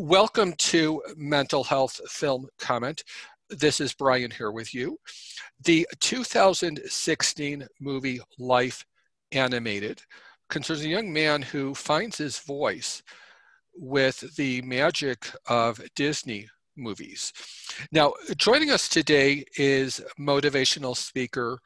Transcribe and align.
Welcome 0.00 0.52
to 0.58 1.02
Mental 1.16 1.64
Health 1.64 2.00
Film 2.08 2.46
Comment. 2.60 3.02
This 3.50 3.80
is 3.80 3.92
Brian 3.92 4.30
here 4.30 4.52
with 4.52 4.72
you. 4.72 4.96
The 5.64 5.88
2016 5.98 7.66
movie 7.80 8.20
Life 8.38 8.86
Animated 9.32 10.00
concerns 10.48 10.84
a 10.84 10.88
young 10.88 11.12
man 11.12 11.42
who 11.42 11.74
finds 11.74 12.16
his 12.16 12.38
voice 12.38 13.02
with 13.74 14.36
the 14.36 14.62
magic 14.62 15.32
of 15.48 15.82
Disney 15.96 16.48
movies. 16.76 17.32
Now, 17.90 18.12
joining 18.36 18.70
us 18.70 18.88
today 18.88 19.44
is 19.56 20.00
motivational 20.16 20.96
speaker, 20.96 21.58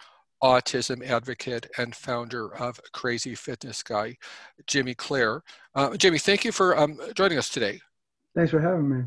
autism 0.42 1.06
advocate, 1.06 1.66
and 1.76 1.94
founder 1.94 2.56
of 2.56 2.80
Crazy 2.94 3.34
Fitness 3.34 3.82
Guy, 3.82 4.16
Jimmy 4.66 4.94
Clare. 4.94 5.42
Uh, 5.74 5.98
Jimmy, 5.98 6.18
thank 6.18 6.46
you 6.46 6.50
for 6.52 6.78
um, 6.78 6.98
joining 7.14 7.36
us 7.36 7.50
today. 7.50 7.78
Thanks 8.34 8.50
for 8.50 8.60
having 8.60 8.88
me. 8.88 9.04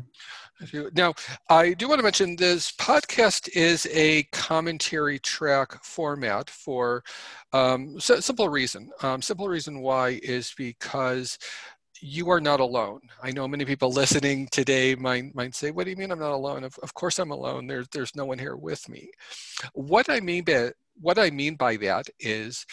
Now, 0.94 1.12
I 1.50 1.74
do 1.74 1.88
want 1.88 1.98
to 1.98 2.02
mention 2.02 2.36
this 2.36 2.72
podcast 2.72 3.50
is 3.54 3.86
a 3.92 4.22
commentary 4.32 5.18
track 5.18 5.84
format 5.84 6.48
for 6.48 7.04
um, 7.52 8.00
simple 8.00 8.48
reason. 8.48 8.90
Um, 9.02 9.20
simple 9.20 9.48
reason 9.48 9.80
why 9.80 10.20
is 10.22 10.54
because 10.56 11.38
you 12.00 12.30
are 12.30 12.40
not 12.40 12.60
alone. 12.60 13.00
I 13.22 13.32
know 13.32 13.48
many 13.48 13.64
people 13.64 13.90
listening 13.92 14.48
today 14.50 14.94
might, 14.94 15.34
might 15.34 15.54
say, 15.54 15.70
what 15.72 15.84
do 15.84 15.90
you 15.90 15.96
mean 15.96 16.10
I'm 16.10 16.18
not 16.18 16.32
alone? 16.32 16.64
Of, 16.64 16.78
of 16.82 16.94
course 16.94 17.18
I'm 17.18 17.32
alone. 17.32 17.66
There's, 17.66 17.88
there's 17.88 18.16
no 18.16 18.24
one 18.24 18.38
here 18.38 18.56
with 18.56 18.88
me. 18.88 19.10
What 19.74 20.08
I 20.08 20.20
mean 20.20 20.44
by, 20.44 20.72
what 20.98 21.18
I 21.18 21.30
mean 21.30 21.56
by 21.56 21.76
that 21.78 22.08
is 22.18 22.64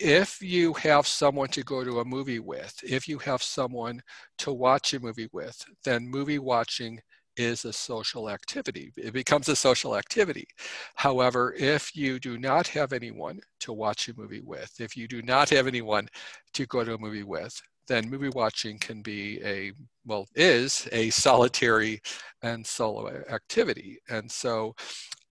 if 0.00 0.40
you 0.40 0.72
have 0.74 1.06
someone 1.06 1.48
to 1.48 1.62
go 1.62 1.84
to 1.84 2.00
a 2.00 2.04
movie 2.04 2.38
with, 2.38 2.74
if 2.82 3.06
you 3.06 3.18
have 3.18 3.42
someone 3.42 4.00
to 4.38 4.52
watch 4.52 4.94
a 4.94 5.00
movie 5.00 5.28
with, 5.32 5.62
then 5.84 6.08
movie 6.08 6.38
watching 6.38 7.00
is 7.36 7.64
a 7.64 7.72
social 7.72 8.28
activity. 8.30 8.92
It 8.96 9.12
becomes 9.12 9.48
a 9.48 9.56
social 9.56 9.96
activity. 9.96 10.46
However, 10.94 11.54
if 11.58 11.94
you 11.94 12.18
do 12.18 12.38
not 12.38 12.66
have 12.68 12.92
anyone 12.92 13.40
to 13.60 13.72
watch 13.72 14.08
a 14.08 14.18
movie 14.18 14.42
with, 14.42 14.72
if 14.80 14.96
you 14.96 15.06
do 15.06 15.22
not 15.22 15.50
have 15.50 15.66
anyone 15.66 16.08
to 16.54 16.66
go 16.66 16.82
to 16.82 16.94
a 16.94 16.98
movie 16.98 17.22
with, 17.22 17.60
then 17.86 18.08
movie 18.08 18.30
watching 18.30 18.78
can 18.78 19.02
be 19.02 19.40
a, 19.44 19.72
well, 20.06 20.26
is 20.34 20.88
a 20.92 21.10
solitary 21.10 22.00
and 22.42 22.66
solo 22.66 23.08
activity. 23.30 23.98
And 24.08 24.30
so 24.30 24.74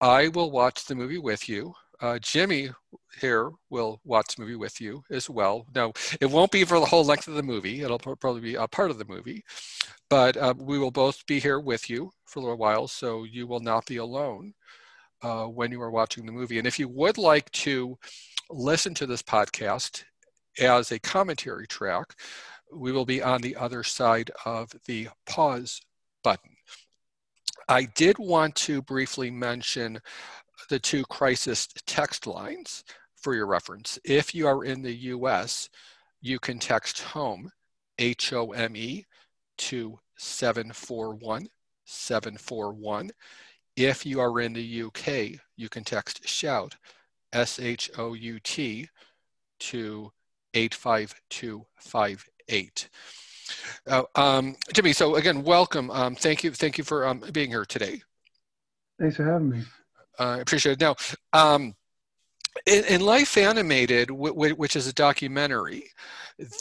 I 0.02 0.28
will 0.30 0.52
watch 0.52 0.86
the 0.86 0.96
movie 0.96 1.18
with 1.18 1.50
you. 1.50 1.74
Uh, 2.02 2.18
Jimmy 2.20 2.70
here 3.20 3.52
will 3.70 4.00
watch 4.06 4.36
the 4.36 4.42
movie 4.42 4.56
with 4.56 4.80
you 4.80 5.04
as 5.12 5.30
well. 5.30 5.66
Now, 5.76 5.92
it 6.22 6.28
won't 6.28 6.52
be 6.52 6.64
for 6.64 6.80
the 6.80 6.86
whole 6.86 7.04
length 7.04 7.28
of 7.28 7.34
the 7.36 7.44
movie. 7.44 7.82
It'll 7.82 8.00
probably 8.00 8.42
be 8.42 8.56
a 8.56 8.68
part 8.68 8.92
of 8.92 8.98
the 8.98 9.06
movie, 9.06 9.44
but 10.10 10.38
uh, 10.38 10.54
we 10.58 10.80
will 10.80 10.92
both 10.92 11.26
be 11.26 11.40
here 11.40 11.60
with 11.60 11.90
you 11.90 12.12
for 12.26 12.40
a 12.40 12.44
little 12.44 12.58
while, 12.58 12.88
so 12.88 13.26
you 13.26 13.48
will 13.48 13.60
not 13.60 13.86
be 13.86 13.98
alone 13.98 14.54
uh, 15.22 15.46
when 15.46 15.72
you 15.72 15.82
are 15.82 15.92
watching 15.92 16.26
the 16.26 16.32
movie. 16.32 16.58
And 16.58 16.68
if 16.68 16.80
you 16.80 16.88
would 16.88 17.18
like 17.18 17.52
to 17.52 17.98
listen 18.50 18.94
to 18.96 19.06
this 19.06 19.22
podcast 19.22 20.04
as 20.60 20.92
a 20.92 21.00
commentary 21.00 21.68
track, 21.68 22.16
we 22.74 22.92
will 22.92 23.06
be 23.06 23.22
on 23.22 23.42
the 23.42 23.56
other 23.56 23.84
side 23.84 24.32
of 24.46 24.72
the 24.86 25.10
pause 25.26 25.82
button. 26.24 26.52
I 27.68 27.86
did 27.96 28.18
want 28.18 28.56
to 28.56 28.82
briefly 28.82 29.30
mention 29.30 30.00
the 30.70 30.80
two 30.80 31.04
crisis 31.06 31.68
text 31.86 32.28
lines 32.28 32.84
for 33.16 33.36
your 33.36 33.48
reference. 33.48 34.00
If 34.06 34.34
you 34.34 34.48
are 34.48 34.64
in 34.64 34.82
the 34.82 34.94
US, 34.94 35.70
you 36.22 36.40
can 36.40 36.60
text 36.60 37.02
HOME, 37.02 37.52
H 37.98 38.32
O 38.34 38.52
M 38.52 38.76
E, 38.76 39.06
to 39.58 39.98
741 40.18 41.48
741. 41.86 43.10
If 43.76 44.06
you 44.06 44.20
are 44.20 44.40
in 44.42 44.54
the 44.54 44.84
UK, 44.84 45.40
you 45.56 45.70
can 45.70 45.84
text 45.84 46.28
SHOUT, 46.28 46.76
S 47.34 47.60
H 47.60 47.90
O 47.98 48.14
U 48.14 48.40
T, 48.40 48.88
to 49.60 50.12
85258. 50.54 52.90
Uh, 53.88 54.04
um, 54.16 54.56
Jimmy, 54.74 54.94
so 54.94 55.16
again, 55.16 55.44
welcome. 55.44 55.90
Um, 55.92 56.16
thank 56.16 56.44
you. 56.44 56.52
Thank 56.52 56.78
you 56.78 56.84
for 56.84 57.08
um, 57.08 57.24
being 57.32 57.50
here 57.50 57.66
today. 57.66 58.02
Thanks 59.00 59.16
for 59.16 59.24
having 59.24 59.50
me. 59.50 59.64
Uh, 60.20 60.36
I 60.38 60.40
appreciate 60.40 60.74
it. 60.74 60.82
Now, 60.82 60.96
um, 61.34 61.74
in, 62.66 62.84
in, 62.86 63.02
Life 63.02 63.38
Animated, 63.38 64.12
which 64.12 64.76
is 64.76 64.88
a 64.88 64.94
documentary, 64.94 65.86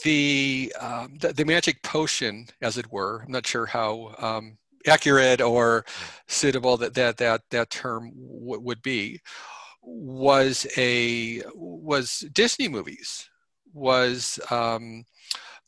the, 0.04 0.72
um, 0.80 1.16
the, 1.18 1.32
the 1.32 1.44
magic 1.44 1.82
potion, 1.82 2.46
as 2.62 2.78
it 2.78 2.92
were, 2.92 3.22
I'm 3.24 3.32
not 3.32 3.46
sure 3.46 3.66
how 3.66 4.14
um, 4.18 4.58
accurate 4.86 5.40
or 5.40 5.84
suitable 6.26 6.76
that 6.76 6.94
that 6.94 7.16
that 7.18 7.42
that 7.50 7.70
term 7.70 8.10
w- 8.10 8.60
would 8.60 8.82
be, 8.82 9.20
was 9.82 10.66
a 10.76 11.42
was 11.54 12.20
Disney 12.32 12.68
movies. 12.68 13.28
Was 13.74 14.38
um, 14.50 15.04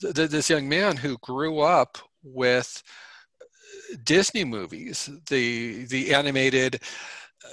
th- 0.00 0.30
this 0.30 0.50
young 0.50 0.68
man 0.68 0.96
who 0.96 1.18
grew 1.18 1.60
up 1.60 1.98
with 2.22 2.82
Disney 4.04 4.44
movies, 4.44 5.08
the 5.28 5.84
the 5.86 6.14
animated 6.14 6.80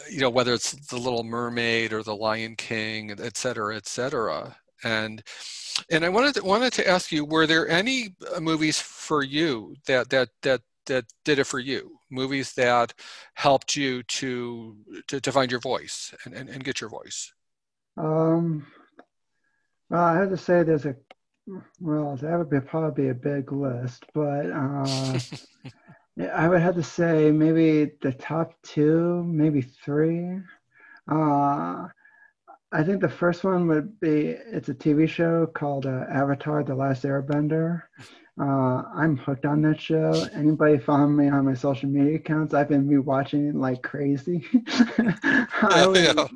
you 0.10 0.20
know 0.20 0.30
whether 0.30 0.54
it's 0.54 0.72
the 0.88 0.98
little 0.98 1.24
mermaid 1.24 1.94
or 1.94 2.04
the 2.04 2.16
lion 2.16 2.56
king 2.56 3.12
et 3.12 3.38
cetera 3.38 3.76
et 3.76 3.88
cetera. 3.88 4.56
And 4.84 5.24
and 5.92 6.06
i 6.06 6.10
wanted 6.10 6.36
to, 6.36 6.44
wanted 6.44 6.74
to 6.74 6.88
ask 6.88 7.12
you 7.12 7.26
were 7.26 7.48
there 7.48 7.68
any 7.68 8.16
uh, 8.36 8.40
movies 8.40 8.80
for 8.80 9.24
you 9.24 9.76
that 9.88 10.10
that 10.10 10.30
that 10.42 10.62
that 10.88 11.06
did 11.26 11.40
it 11.40 11.46
for 11.46 11.60
you? 11.60 12.00
Movies 12.10 12.54
that 12.54 12.94
helped 13.34 13.76
you 13.76 14.04
to 14.04 14.78
to, 15.08 15.20
to 15.20 15.32
find 15.32 15.52
your 15.52 15.60
voice 15.60 16.14
and, 16.24 16.34
and, 16.34 16.50
and 16.50 16.64
get 16.64 16.80
your 16.82 16.90
voice? 16.90 17.34
Um 17.98 18.66
well 19.90 20.04
i 20.04 20.18
have 20.18 20.30
to 20.30 20.38
say 20.38 20.64
there's 20.64 20.86
a 20.86 20.96
well 21.80 22.16
that 22.18 22.38
would 22.38 22.50
be 22.50 22.60
probably 22.60 23.10
a 23.10 23.14
big 23.14 23.52
list 23.52 24.06
but 24.14 24.52
uh 24.52 25.20
I 26.20 26.48
would 26.48 26.62
have 26.62 26.76
to 26.76 26.84
say 26.84 27.32
maybe 27.32 27.92
the 28.02 28.12
top 28.12 28.54
two, 28.64 29.24
maybe 29.24 29.62
three. 29.62 30.40
Uh, 31.10 31.88
I 32.72 32.84
think 32.84 33.02
the 33.02 33.10
first 33.10 33.44
one 33.44 33.68
would 33.68 34.00
be 34.00 34.30
it's 34.30 34.70
a 34.70 34.74
TV 34.74 35.08
show 35.08 35.46
called 35.46 35.86
uh, 35.86 36.06
Avatar: 36.10 36.64
The 36.64 36.76
Last 36.76 37.04
Airbender. 37.04 37.84
Uh, 38.40 38.84
I'm 38.94 39.18
hooked 39.18 39.46
on 39.46 39.64
that 39.64 39.82
show. 39.82 40.12
Anybody 40.34 40.78
follow 40.78 41.08
me 41.08 41.28
on 41.28 41.46
my 41.46 41.56
social 41.56 41.90
media 41.90 42.18
accounts? 42.18 42.54
I've 42.54 42.70
been 42.70 42.88
rewatching 42.88 43.50
it 43.50 43.56
like 43.56 43.82
crazy. 43.82 44.46
I, 45.64 45.88
was, 45.88 46.30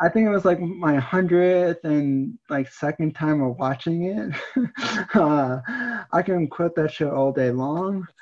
I, 0.00 0.08
think 0.08 0.26
it 0.26 0.30
was 0.30 0.44
like 0.44 0.58
my 0.58 0.96
hundredth 0.96 1.84
and 1.84 2.36
like 2.50 2.68
second 2.72 3.14
time 3.14 3.40
of 3.40 3.56
watching 3.56 4.04
it. 4.04 4.34
uh, 5.14 5.60
I 6.10 6.22
can 6.22 6.48
quote 6.48 6.74
that 6.74 6.92
show 6.92 7.10
all 7.10 7.32
day 7.32 7.50
long. 7.50 8.06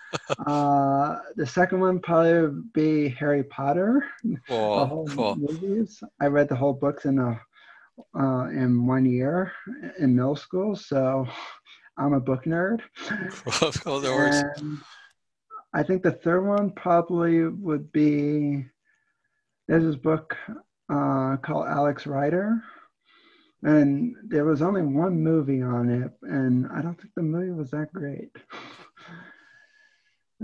Uh, 0.46 1.18
the 1.34 1.46
second 1.46 1.80
one 1.80 1.98
probably 1.98 2.32
would 2.40 2.72
be 2.72 3.08
Harry 3.08 3.42
Potter. 3.42 4.04
Cool, 4.48 4.78
the 4.78 4.86
whole 4.86 5.06
cool. 5.08 5.36
movies. 5.36 6.02
I 6.20 6.26
read 6.28 6.48
the 6.48 6.56
whole 6.56 6.72
books 6.72 7.04
in 7.04 7.18
a 7.18 7.38
uh, 8.18 8.46
in 8.48 8.86
one 8.86 9.04
year 9.04 9.52
in 9.98 10.14
middle 10.14 10.36
school, 10.36 10.74
so 10.74 11.26
I'm 11.98 12.12
a 12.12 12.20
book 12.20 12.44
nerd. 12.44 12.80
well, 13.86 14.00
no 14.00 14.12
worries. 14.12 14.42
And 14.56 14.78
I 15.72 15.82
think 15.82 16.02
the 16.02 16.12
third 16.12 16.46
one 16.46 16.70
probably 16.70 17.44
would 17.44 17.90
be 17.92 18.66
there's 19.68 19.84
this 19.84 19.96
book 19.96 20.36
uh, 20.92 21.36
called 21.38 21.66
Alex 21.66 22.06
Rider. 22.06 22.62
And 23.62 24.14
there 24.28 24.44
was 24.44 24.62
only 24.62 24.82
one 24.82 25.22
movie 25.22 25.62
on 25.62 25.88
it, 25.90 26.12
and 26.22 26.68
I 26.72 26.82
don't 26.82 27.00
think 27.00 27.12
the 27.16 27.22
movie 27.22 27.50
was 27.50 27.70
that 27.70 27.92
great. 27.92 28.30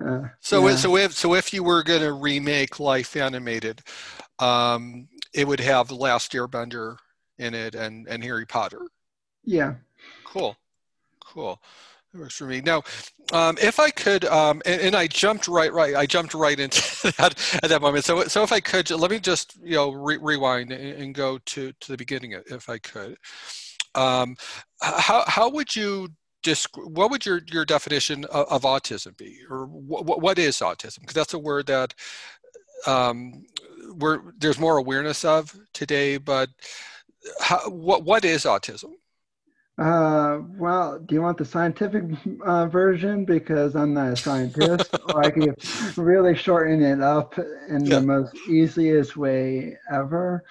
Uh, 0.02 0.22
so, 0.40 0.66
yeah. 0.66 0.76
so 0.76 0.96
if 0.96 1.12
so, 1.12 1.34
if 1.34 1.52
you 1.52 1.62
were 1.62 1.82
going 1.82 2.00
to 2.00 2.14
remake 2.14 2.81
Life 2.81 3.14
Animated, 3.14 3.82
um, 4.38 5.06
it 5.34 5.46
would 5.46 5.60
have 5.60 5.87
The 5.87 5.94
Last 5.94 6.32
Airbender 6.32 6.96
in 7.37 7.52
it 7.52 7.75
and 7.75 8.08
and 8.08 8.25
Harry 8.25 8.46
Potter. 8.46 8.81
Yeah. 9.44 9.75
Cool 10.25 10.56
cool. 11.32 11.61
That 12.12 12.20
works 12.20 12.37
for 12.37 12.44
me. 12.44 12.61
Now, 12.61 12.82
um, 13.32 13.56
if 13.61 13.81
I 13.81 13.90
could, 13.90 14.26
um, 14.26 14.61
and, 14.67 14.81
and, 14.82 14.94
I 14.94 15.06
jumped 15.06 15.49
right, 15.49 15.73
right, 15.73 15.94
I 15.94 16.05
jumped 16.05 16.34
right 16.34 16.58
into 16.58 16.81
that 17.19 17.34
at 17.62 17.70
that 17.70 17.81
moment. 17.81 18.05
So, 18.05 18.25
so 18.25 18.43
if 18.43 18.52
I 18.52 18.61
could, 18.61 18.90
let 18.90 19.11
me 19.11 19.19
just, 19.19 19.56
you 19.62 19.76
know, 19.76 19.93
re- 19.93 20.19
rewind 20.20 20.73
and, 20.73 21.02
and, 21.02 21.14
go 21.14 21.38
to 21.38 21.73
to 21.73 21.93
the 21.93 21.96
beginning, 21.96 22.32
if 22.46 22.69
I 22.69 22.79
could. 22.79 23.17
Um, 23.94 24.37
how 24.82 25.25
how 25.26 25.49
would 25.50 25.75
you 25.75 26.08
describe? 26.43 26.87
What 26.87 27.11
would 27.11 27.25
your 27.25 27.40
your 27.50 27.64
definition 27.64 28.25
of, 28.26 28.46
of 28.49 28.62
autism 28.62 29.17
be, 29.17 29.38
or 29.49 29.67
what 29.67 30.20
what 30.20 30.38
is 30.38 30.58
autism? 30.58 31.00
Because 31.00 31.14
that's 31.14 31.34
a 31.34 31.38
word 31.38 31.67
that 31.67 31.94
um, 32.87 33.44
we're 33.96 34.20
there's 34.38 34.58
more 34.58 34.76
awareness 34.76 35.25
of 35.25 35.55
today. 35.73 36.19
But 36.19 36.50
how, 37.40 37.70
what 37.70 38.05
what 38.05 38.25
is 38.25 38.44
autism? 38.44 38.93
Uh, 39.78 40.40
well, 40.58 40.98
do 40.98 41.14
you 41.14 41.22
want 41.22 41.38
the 41.38 41.44
scientific 41.44 42.04
uh, 42.44 42.66
version 42.66 43.24
because 43.24 43.74
I'm 43.74 43.94
not 43.94 44.12
a 44.12 44.16
scientist, 44.16 44.94
or 45.08 45.24
I 45.24 45.30
can 45.30 45.54
really 45.96 46.36
shorten 46.36 46.82
it 46.82 47.00
up 47.00 47.38
in 47.69 47.84
yeah. 47.84 47.98
the 47.98 48.06
most 48.06 48.36
easiest 48.48 49.16
way 49.16 49.76
ever? 49.90 50.44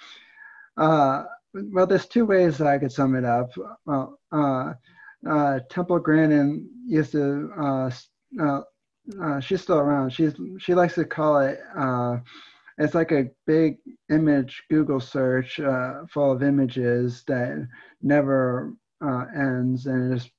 Uh, 0.76 1.24
well, 1.54 1.86
there's 1.86 2.06
two 2.06 2.26
ways 2.26 2.58
that 2.58 2.66
I 2.66 2.78
could 2.78 2.92
sum 2.92 3.14
it 3.14 3.24
up. 3.24 3.50
Well, 3.86 4.18
uh, 4.32 4.72
uh, 5.28 5.60
Temple 5.70 6.00
Grandin 6.00 6.68
used 6.86 7.12
to. 7.12 7.50
Uh, 7.58 7.90
uh, 8.40 8.60
uh, 9.20 9.40
she's 9.40 9.60
still 9.60 9.78
around. 9.78 10.10
She's 10.10 10.34
she 10.58 10.74
likes 10.74 10.94
to 10.94 11.04
call 11.04 11.40
it. 11.40 11.60
Uh, 11.76 12.18
it's 12.78 12.94
like 12.94 13.12
a 13.12 13.30
big 13.46 13.76
image 14.10 14.62
Google 14.70 15.00
search 15.00 15.60
uh, 15.60 16.06
full 16.08 16.32
of 16.32 16.42
images 16.42 17.22
that 17.26 17.68
never 18.00 18.74
uh, 19.04 19.24
ends, 19.36 19.86
and 19.86 20.16
just 20.16 20.30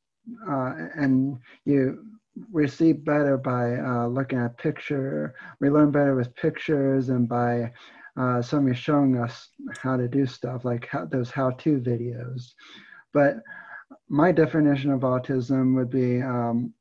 uh, 0.50 0.74
and 0.96 1.38
you 1.66 2.06
receive 2.52 3.06
better 3.06 3.38
by 3.38 3.76
uh, 3.76 4.08
looking 4.08 4.40
at 4.40 4.58
picture. 4.58 5.36
We 5.60 5.70
learn 5.70 5.92
better 5.92 6.16
with 6.16 6.36
pictures 6.36 7.10
and 7.10 7.28
by 7.28 7.72
uh, 8.18 8.42
somebody 8.42 8.76
showing 8.76 9.18
us 9.18 9.50
how 9.80 9.98
to 9.98 10.08
do 10.08 10.26
stuff 10.26 10.66
like 10.66 10.88
how, 10.88 11.06
those 11.06 11.32
how-to 11.32 11.80
videos. 11.80 12.52
But 13.14 13.38
my 14.10 14.32
definition 14.32 14.92
of 14.92 15.02
autism 15.02 15.76
would 15.76 15.90
be 15.90 16.22
um, 16.22 16.74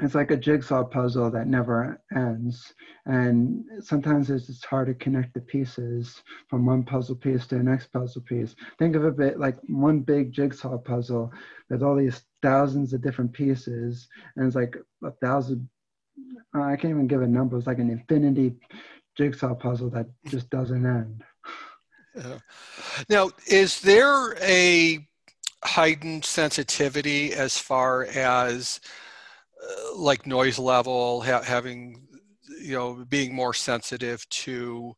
it's 0.00 0.14
like 0.14 0.30
a 0.30 0.36
jigsaw 0.36 0.84
puzzle 0.84 1.30
that 1.30 1.46
never 1.46 2.02
ends. 2.14 2.74
And 3.06 3.64
sometimes 3.80 4.30
it's 4.30 4.46
just 4.46 4.66
hard 4.66 4.88
to 4.88 4.94
connect 4.94 5.32
the 5.32 5.40
pieces 5.40 6.22
from 6.48 6.66
one 6.66 6.82
puzzle 6.82 7.16
piece 7.16 7.46
to 7.46 7.56
the 7.56 7.62
next 7.62 7.92
puzzle 7.92 8.22
piece. 8.22 8.54
Think 8.78 8.94
of 8.94 9.04
a 9.04 9.10
bit 9.10 9.40
like 9.40 9.56
one 9.68 10.00
big 10.00 10.32
jigsaw 10.32 10.76
puzzle 10.76 11.32
with 11.70 11.82
all 11.82 11.96
these 11.96 12.22
thousands 12.42 12.92
of 12.92 13.02
different 13.02 13.32
pieces. 13.32 14.06
And 14.36 14.46
it's 14.46 14.56
like 14.56 14.76
a 15.02 15.12
thousand, 15.12 15.66
I 16.52 16.76
can't 16.76 16.92
even 16.92 17.06
give 17.06 17.22
a 17.22 17.26
number. 17.26 17.56
It's 17.56 17.66
like 17.66 17.78
an 17.78 17.90
infinity 17.90 18.54
jigsaw 19.16 19.54
puzzle 19.54 19.88
that 19.90 20.06
just 20.26 20.50
doesn't 20.50 20.84
end. 20.84 21.24
Now, 23.08 23.30
is 23.46 23.80
there 23.80 24.34
a 24.42 25.06
heightened 25.64 26.24
sensitivity 26.24 27.32
as 27.32 27.58
far 27.58 28.04
as 28.04 28.80
like 29.94 30.26
noise 30.26 30.58
level, 30.58 31.22
ha- 31.22 31.42
having 31.42 32.06
you 32.60 32.74
know 32.74 33.04
being 33.08 33.34
more 33.34 33.54
sensitive 33.54 34.28
to 34.28 34.94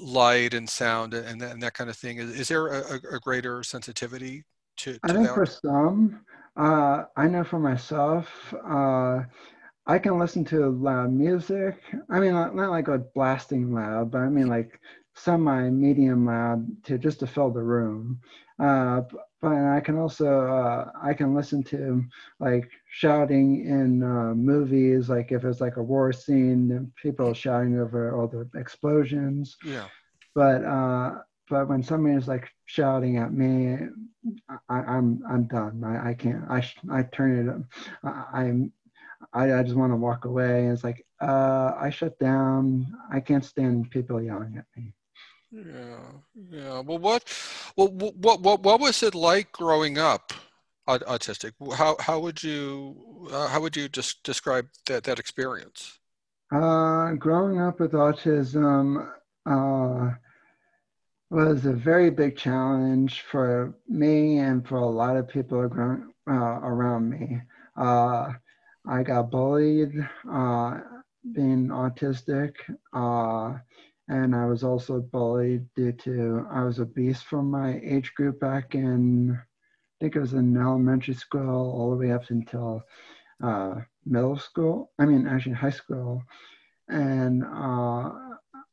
light 0.00 0.54
and 0.54 0.68
sound 0.68 1.14
and, 1.14 1.42
and 1.42 1.62
that 1.62 1.74
kind 1.74 1.90
of 1.90 1.96
thing. 1.96 2.18
Is, 2.18 2.40
is 2.40 2.48
there 2.48 2.68
a, 2.68 2.94
a, 3.14 3.20
greater 3.20 3.62
sensitivity 3.62 4.44
to? 4.78 4.94
to 4.94 5.00
I 5.02 5.08
think 5.08 5.26
that? 5.26 5.34
for 5.34 5.46
some, 5.46 6.24
uh, 6.56 7.04
I 7.16 7.28
know 7.28 7.44
for 7.44 7.58
myself. 7.58 8.54
Uh, 8.66 9.22
I 9.86 9.98
can 9.98 10.18
listen 10.18 10.44
to 10.46 10.70
loud 10.70 11.12
music. 11.12 11.76
I 12.08 12.20
mean, 12.20 12.32
not, 12.32 12.54
not 12.54 12.70
like 12.70 12.88
a 12.88 12.98
blasting 12.98 13.72
loud, 13.72 14.12
but 14.12 14.18
I 14.18 14.28
mean 14.28 14.46
like 14.46 14.78
semi 15.14 15.70
medium 15.70 16.26
loud 16.26 16.66
to 16.84 16.98
just 16.98 17.20
to 17.20 17.26
fill 17.26 17.50
the 17.50 17.62
room. 17.62 18.20
Uh, 18.58 19.02
but 19.40 19.52
I 19.52 19.80
can 19.80 19.98
also 19.98 20.46
uh, 20.46 20.90
I 21.02 21.14
can 21.14 21.34
listen 21.34 21.62
to 21.64 22.04
like 22.38 22.70
shouting 22.90 23.66
in 23.66 24.02
uh, 24.02 24.34
movies, 24.34 25.08
like 25.08 25.32
if 25.32 25.44
it's 25.44 25.60
like 25.60 25.76
a 25.76 25.82
war 25.82 26.12
scene, 26.12 26.92
people 27.00 27.34
shouting 27.34 27.78
over 27.78 28.16
all 28.16 28.28
the 28.28 28.48
explosions. 28.58 29.56
Yeah. 29.64 29.88
But 30.34 30.64
uh, 30.64 31.18
but 31.50 31.68
when 31.68 31.82
somebody 31.82 32.14
is 32.14 32.28
like 32.28 32.48
shouting 32.66 33.18
at 33.18 33.32
me, 33.32 33.78
I, 34.68 34.78
am 34.78 34.88
I'm, 34.88 35.22
I'm 35.28 35.44
done. 35.48 35.82
I, 35.84 36.10
I 36.10 36.14
can't. 36.14 36.44
I 36.48 36.64
I 36.90 37.02
turn 37.02 37.48
it. 37.48 37.78
I, 38.04 38.24
I'm 38.32 38.72
I, 39.32 39.54
I 39.54 39.62
just 39.62 39.76
want 39.76 39.92
to 39.92 39.96
walk 39.96 40.24
away. 40.24 40.64
And 40.64 40.72
it's 40.72 40.84
like 40.84 41.04
uh, 41.20 41.72
I 41.78 41.90
shut 41.90 42.18
down. 42.18 42.86
I 43.12 43.20
can't 43.20 43.44
stand 43.44 43.90
people 43.90 44.22
yelling 44.22 44.56
at 44.56 44.66
me. 44.76 44.94
Yeah, 45.52 45.98
yeah. 46.50 46.80
Well, 46.80 46.98
what, 46.98 47.24
well, 47.76 47.88
what, 47.88 48.40
what, 48.40 48.62
what 48.62 48.80
was 48.80 49.02
it 49.02 49.14
like 49.14 49.52
growing 49.52 49.98
up 49.98 50.32
autistic? 50.88 51.52
How, 51.76 51.96
how 52.00 52.20
would 52.20 52.42
you, 52.42 53.28
uh, 53.30 53.48
how 53.48 53.60
would 53.60 53.76
you 53.76 53.88
just 53.88 54.22
describe 54.22 54.66
that, 54.86 55.04
that 55.04 55.18
experience? 55.18 55.98
Uh, 56.50 57.12
growing 57.12 57.60
up 57.60 57.80
with 57.80 57.92
autism 57.92 59.10
uh, 59.46 60.14
was 61.30 61.66
a 61.66 61.72
very 61.72 62.10
big 62.10 62.36
challenge 62.36 63.22
for 63.30 63.74
me 63.88 64.38
and 64.38 64.66
for 64.66 64.76
a 64.76 64.86
lot 64.86 65.16
of 65.16 65.28
people 65.28 65.58
around, 65.58 66.12
uh, 66.30 66.60
around 66.62 67.10
me. 67.10 67.40
Uh, 67.76 68.32
I 68.86 69.02
got 69.02 69.30
bullied 69.30 69.92
uh, 70.30 70.80
being 71.34 71.68
autistic. 71.68 72.54
Uh, 74.12 74.16
and 74.16 74.34
I 74.34 74.46
was 74.46 74.62
also 74.64 75.00
bullied 75.00 75.66
due 75.74 75.92
to 75.92 76.46
I 76.50 76.64
was 76.64 76.80
obese 76.80 77.22
from 77.22 77.50
my 77.50 77.80
age 77.82 78.14
group 78.14 78.40
back 78.40 78.74
in 78.74 79.32
I 79.32 80.04
think 80.04 80.16
it 80.16 80.20
was 80.20 80.34
in 80.34 80.56
elementary 80.56 81.14
school 81.14 81.72
all 81.72 81.90
the 81.90 81.96
way 81.96 82.12
up 82.12 82.28
until 82.30 82.82
uh, 83.42 83.76
middle 84.04 84.36
school. 84.36 84.90
I 84.98 85.04
mean, 85.04 85.26
actually 85.26 85.54
high 85.54 85.70
school, 85.70 86.22
and 86.88 87.44
uh, 87.44 88.10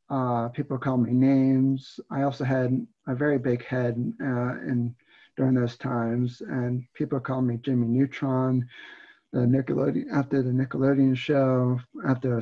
uh, 0.09 0.47
people 0.49 0.77
called 0.79 1.03
me 1.03 1.13
names. 1.13 1.99
I 2.09 2.23
also 2.23 2.43
had 2.43 2.85
a 3.07 3.15
very 3.15 3.37
big 3.37 3.63
head 3.63 3.95
uh, 4.21 4.57
in 4.67 4.95
during 5.37 5.53
those 5.53 5.77
times, 5.77 6.41
and 6.41 6.83
people 6.95 7.19
called 7.19 7.45
me 7.45 7.57
Jimmy 7.57 7.87
Neutron 7.87 8.67
the 9.31 9.39
Nickelodeon 9.39 10.05
after 10.13 10.41
the 10.41 10.51
Nickelodeon 10.51 11.15
show. 11.15 11.79
After 12.07 12.39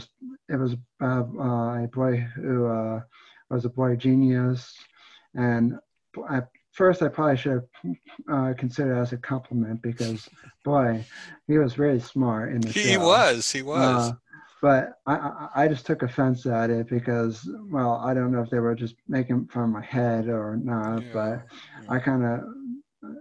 it 0.50 0.56
was 0.56 0.76
uh, 1.02 1.24
a 1.24 1.90
boy 1.92 2.18
who 2.36 2.68
uh, 2.68 3.02
was 3.50 3.66
a 3.66 3.70
boy 3.70 3.96
genius, 3.96 4.74
and 5.34 5.78
at 6.30 6.50
first 6.72 7.02
I 7.02 7.10
probably 7.10 7.38
should 7.38 7.64
have 7.84 7.96
uh, 8.32 8.54
considered 8.58 8.98
as 8.98 9.14
a 9.14 9.18
compliment 9.18 9.82
because 9.82 10.30
boy, 10.64 11.04
he 11.48 11.58
was 11.58 11.74
very 11.74 12.00
smart 12.00 12.52
in 12.54 12.62
the 12.62 12.72
he 12.72 12.94
show. 12.94 13.06
was, 13.06 13.52
he 13.52 13.62
was. 13.62 14.12
Uh, 14.12 14.14
but 14.62 15.00
I, 15.06 15.50
I 15.56 15.68
just 15.68 15.86
took 15.86 16.02
offense 16.02 16.46
at 16.48 16.72
it 16.72 16.90
because 16.90 17.48
well 17.70 18.02
I 18.04 18.14
don't 18.14 18.32
know 18.32 18.42
if 18.42 18.50
they 18.50 18.60
were 18.60 18.76
just 18.76 18.96
making 19.08 19.48
fun 19.48 19.66
of 19.66 19.70
my 19.70 19.84
head 19.84 20.30
or 20.30 20.58
not, 20.58 21.04
yeah, 21.04 21.10
but 21.14 21.46
yeah. 21.84 21.90
I 21.90 22.00
kind 22.00 22.26
of 22.26 22.44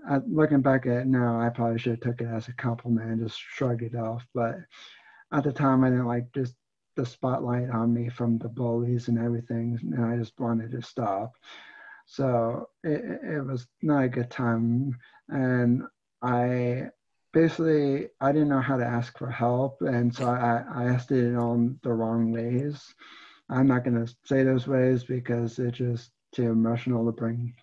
I, 0.08 0.18
looking 0.26 0.60
back 0.60 0.86
at 0.86 0.98
it 0.98 1.06
now, 1.06 1.40
I 1.40 1.48
probably 1.48 1.78
should 1.78 1.92
have 1.92 2.00
took 2.00 2.20
it 2.20 2.28
as 2.32 2.48
a 2.48 2.52
compliment 2.54 3.10
and 3.10 3.26
just 3.26 3.38
shrugged 3.38 3.82
it 3.82 3.94
off. 3.94 4.26
But 4.34 4.56
at 5.32 5.44
the 5.44 5.52
time, 5.52 5.84
I 5.84 5.90
didn't 5.90 6.06
like 6.06 6.32
just 6.34 6.54
the 6.96 7.06
spotlight 7.06 7.70
on 7.70 7.92
me 7.92 8.08
from 8.08 8.38
the 8.38 8.48
bullies 8.48 9.08
and 9.08 9.18
everything, 9.18 9.78
and 9.82 10.04
I 10.04 10.16
just 10.16 10.38
wanted 10.38 10.72
to 10.72 10.82
stop. 10.82 11.32
So 12.06 12.68
it, 12.84 13.20
it 13.22 13.44
was 13.44 13.66
not 13.82 14.04
a 14.04 14.08
good 14.08 14.30
time, 14.30 14.96
and 15.28 15.82
I 16.22 16.90
basically 17.32 18.08
I 18.20 18.32
didn't 18.32 18.48
know 18.48 18.60
how 18.60 18.76
to 18.76 18.86
ask 18.86 19.18
for 19.18 19.30
help, 19.30 19.82
and 19.82 20.14
so 20.14 20.26
I, 20.26 20.64
I 20.74 20.84
asked 20.84 21.10
it 21.10 21.34
on 21.36 21.78
the 21.82 21.92
wrong 21.92 22.32
ways. 22.32 22.94
I'm 23.50 23.66
not 23.66 23.84
going 23.84 24.04
to 24.04 24.14
say 24.24 24.42
those 24.42 24.66
ways 24.66 25.04
because 25.04 25.58
it's 25.58 25.78
just 25.78 26.10
too 26.32 26.50
emotional 26.50 27.04
to 27.06 27.12
bring 27.12 27.54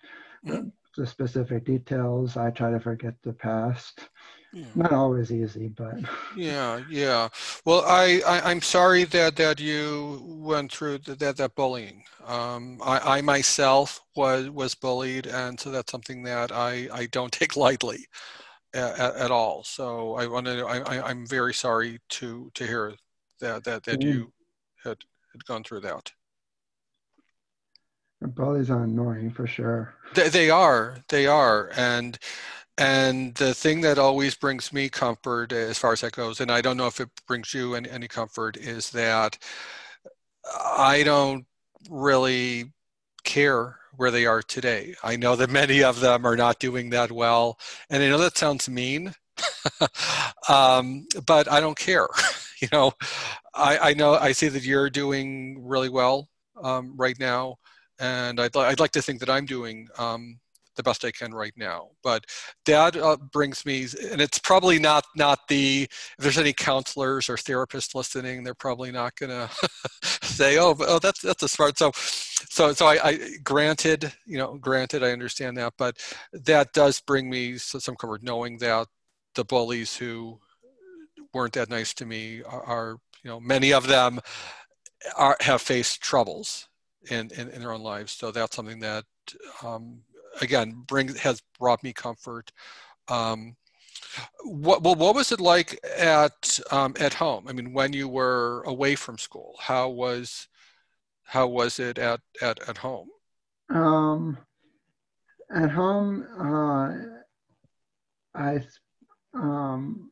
mm. 0.46 0.70
The 0.96 1.06
specific 1.06 1.64
details. 1.64 2.36
I 2.36 2.50
try 2.50 2.70
to 2.70 2.80
forget 2.80 3.14
the 3.22 3.32
past. 3.32 4.08
Yeah. 4.52 4.66
Not 4.76 4.92
always 4.92 5.32
easy, 5.32 5.66
but 5.66 5.96
yeah, 6.36 6.80
yeah. 6.88 7.28
Well, 7.64 7.82
I, 7.84 8.22
I 8.24 8.52
am 8.52 8.62
sorry 8.62 9.02
that 9.02 9.34
that 9.34 9.58
you 9.58 10.22
went 10.24 10.70
through 10.70 10.98
the, 10.98 11.16
that 11.16 11.38
that 11.38 11.56
bullying. 11.56 12.04
Um, 12.24 12.80
I, 12.84 13.18
I 13.18 13.20
myself 13.20 14.00
was 14.14 14.48
was 14.50 14.76
bullied, 14.76 15.26
and 15.26 15.58
so 15.58 15.72
that's 15.72 15.90
something 15.90 16.22
that 16.22 16.52
I 16.52 16.88
I 16.92 17.06
don't 17.06 17.32
take 17.40 17.56
lightly 17.56 18.06
at, 18.72 19.16
at 19.16 19.30
all. 19.32 19.64
So 19.64 20.14
I 20.14 20.28
want 20.28 20.46
to 20.46 20.64
I, 20.64 20.98
I 20.98 21.10
am 21.10 21.26
very 21.26 21.54
sorry 21.54 21.98
to 22.10 22.48
to 22.54 22.64
hear 22.64 22.94
that 23.40 23.64
that 23.64 23.82
that 23.84 24.00
mm. 24.00 24.04
you 24.04 24.32
had 24.84 24.98
had 25.32 25.44
gone 25.46 25.64
through 25.64 25.80
that. 25.80 26.12
Bullies 28.28 28.70
are 28.70 28.84
annoying 28.84 29.30
for 29.30 29.46
sure. 29.46 29.94
They, 30.14 30.28
they 30.28 30.50
are. 30.50 30.98
They 31.08 31.26
are. 31.26 31.70
And 31.76 32.18
and 32.76 33.34
the 33.36 33.54
thing 33.54 33.82
that 33.82 33.98
always 33.98 34.34
brings 34.34 34.72
me 34.72 34.88
comfort 34.88 35.52
as 35.52 35.78
far 35.78 35.92
as 35.92 36.00
that 36.00 36.12
goes, 36.12 36.40
and 36.40 36.50
I 36.50 36.60
don't 36.60 36.76
know 36.76 36.88
if 36.88 37.00
it 37.00 37.08
brings 37.26 37.54
you 37.54 37.74
any, 37.74 37.88
any 37.88 38.08
comfort, 38.08 38.56
is 38.56 38.90
that 38.90 39.38
I 40.76 41.04
don't 41.04 41.46
really 41.88 42.72
care 43.22 43.78
where 43.96 44.10
they 44.10 44.26
are 44.26 44.42
today. 44.42 44.94
I 45.04 45.14
know 45.16 45.36
that 45.36 45.50
many 45.50 45.84
of 45.84 46.00
them 46.00 46.26
are 46.26 46.36
not 46.36 46.58
doing 46.58 46.90
that 46.90 47.12
well. 47.12 47.58
And 47.90 48.02
I 48.02 48.08
know 48.08 48.18
that 48.18 48.36
sounds 48.36 48.68
mean, 48.68 49.14
um, 50.48 51.06
but 51.26 51.50
I 51.50 51.60
don't 51.60 51.78
care. 51.78 52.08
you 52.60 52.68
know, 52.72 52.92
I, 53.54 53.90
I 53.90 53.94
know 53.94 54.14
I 54.14 54.32
see 54.32 54.48
that 54.48 54.64
you're 54.64 54.90
doing 54.90 55.64
really 55.64 55.88
well 55.88 56.28
um, 56.60 56.94
right 56.96 57.18
now 57.20 57.58
and 57.98 58.40
I'd, 58.40 58.56
I'd 58.56 58.80
like 58.80 58.92
to 58.92 59.02
think 59.02 59.20
that 59.20 59.30
I'm 59.30 59.46
doing 59.46 59.88
um, 59.98 60.38
the 60.76 60.82
best 60.82 61.04
I 61.04 61.10
can 61.10 61.32
right 61.32 61.52
now. 61.56 61.90
But 62.02 62.26
that 62.66 62.96
uh, 62.96 63.16
brings 63.16 63.64
me, 63.64 63.86
and 64.10 64.20
it's 64.20 64.38
probably 64.38 64.78
not 64.78 65.04
not 65.16 65.48
the. 65.48 65.82
If 65.90 66.16
there's 66.18 66.38
any 66.38 66.52
counselors 66.52 67.28
or 67.28 67.36
therapists 67.36 67.94
listening, 67.94 68.42
they're 68.42 68.54
probably 68.54 68.92
not 68.92 69.16
going 69.16 69.30
to 69.48 69.50
say, 70.22 70.58
"Oh, 70.58 70.74
oh, 70.80 70.98
that's 70.98 71.20
that's 71.20 71.42
a 71.42 71.48
smart." 71.48 71.78
So, 71.78 71.92
so 71.94 72.72
so 72.72 72.86
I, 72.86 72.98
I, 73.04 73.18
granted, 73.42 74.12
you 74.26 74.38
know, 74.38 74.56
granted, 74.56 75.02
I 75.02 75.12
understand 75.12 75.56
that, 75.58 75.74
but 75.78 75.96
that 76.32 76.72
does 76.72 77.00
bring 77.00 77.30
me 77.30 77.58
some 77.58 77.96
comfort 77.96 78.22
knowing 78.22 78.58
that 78.58 78.88
the 79.34 79.44
bullies 79.44 79.96
who 79.96 80.38
weren't 81.32 81.54
that 81.54 81.68
nice 81.68 81.92
to 81.94 82.06
me 82.06 82.42
are, 82.44 82.62
are 82.62 82.96
you 83.22 83.30
know, 83.30 83.40
many 83.40 83.72
of 83.72 83.88
them 83.88 84.20
are, 85.16 85.36
have 85.40 85.60
faced 85.60 86.00
troubles 86.00 86.68
in, 87.10 87.30
in, 87.36 87.48
in, 87.50 87.60
their 87.60 87.72
own 87.72 87.82
lives. 87.82 88.12
So 88.12 88.30
that's 88.30 88.56
something 88.56 88.80
that, 88.80 89.04
um, 89.62 90.00
again, 90.40 90.82
brings 90.86 91.18
has 91.20 91.42
brought 91.58 91.82
me 91.82 91.92
comfort. 91.92 92.52
Um, 93.08 93.56
what 94.44 94.82
well, 94.82 94.94
what 94.94 95.14
was 95.14 95.32
it 95.32 95.40
like 95.40 95.78
at 95.98 96.58
um, 96.70 96.94
at 97.00 97.14
home? 97.14 97.46
I 97.48 97.52
mean, 97.52 97.72
when 97.72 97.92
you 97.92 98.08
were 98.08 98.62
away 98.66 98.94
from 98.94 99.18
school, 99.18 99.56
how 99.58 99.88
was 99.88 100.48
how 101.24 101.48
was 101.48 101.78
it 101.78 101.98
at 101.98 102.20
at 102.40 102.68
at 102.68 102.78
home? 102.78 103.08
Um, 103.70 104.38
at 105.54 105.70
home, 105.70 106.26
uh, 106.38 106.92
I 108.38 108.62
um, 109.34 110.10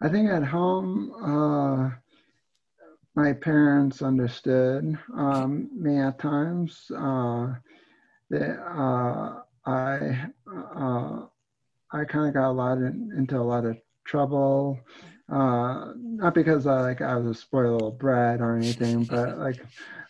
I 0.00 0.08
think 0.08 0.30
at 0.30 0.44
home, 0.44 1.12
uh, 1.22 1.96
my 3.14 3.32
parents 3.32 4.02
understood 4.02 4.98
um, 5.14 5.68
me 5.74 5.98
at 5.98 6.18
times. 6.18 6.90
Uh, 6.96 7.54
they, 8.30 8.50
uh, 8.50 9.40
I 9.66 10.26
uh, 10.76 11.26
I 11.92 12.04
kind 12.04 12.28
of 12.28 12.34
got 12.34 12.48
a 12.48 12.52
lot 12.52 12.78
in, 12.78 13.12
into 13.16 13.38
a 13.38 13.42
lot 13.42 13.64
of 13.64 13.76
trouble. 14.04 14.80
Uh, 15.30 15.92
not 15.96 16.34
because 16.34 16.66
I 16.66 16.80
like 16.80 17.00
I 17.02 17.16
was 17.16 17.26
a 17.26 17.40
spoiled 17.40 17.72
little 17.74 17.90
brat 17.90 18.40
or 18.40 18.56
anything, 18.56 19.04
but 19.04 19.38
like 19.38 19.60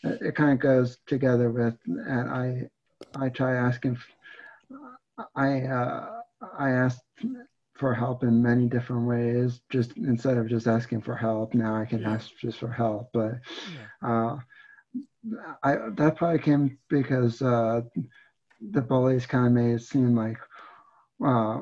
it, 0.05 0.23
it 0.23 0.35
kind 0.37 0.53
of 0.53 0.61
goes 0.61 0.99
together 1.07 1.51
with 1.51 1.77
and 1.87 2.31
I 2.31 2.69
I 3.15 3.29
try 3.29 3.57
asking 3.57 3.99
I 5.35 5.63
uh, 5.63 6.21
I 6.59 6.71
asked 6.71 7.05
for 7.83 7.95
help 7.95 8.25
in 8.25 8.43
many 8.43 8.69
different 8.69 9.09
ways. 9.09 9.63
Just 9.71 9.97
instead 9.99 10.39
of 10.39 10.49
just 10.49 10.69
asking 10.69 11.03
for 11.03 11.17
help, 11.17 11.55
now 11.55 11.77
I 11.77 11.87
can 11.87 12.03
yeah. 12.03 12.15
ask 12.15 12.31
just 12.41 12.61
for 12.61 12.71
help. 12.71 13.11
But 13.13 13.35
uh, 14.11 14.37
I 15.63 15.77
that 15.99 16.17
probably 16.17 16.39
came 16.39 16.79
because 16.89 17.43
uh, 17.43 17.83
the 18.71 18.83
bullies 18.83 19.27
kind 19.27 19.47
of 19.49 19.53
made 19.53 19.75
it 19.75 19.83
seem 19.83 20.17
like 20.17 20.39
uh, 21.25 21.59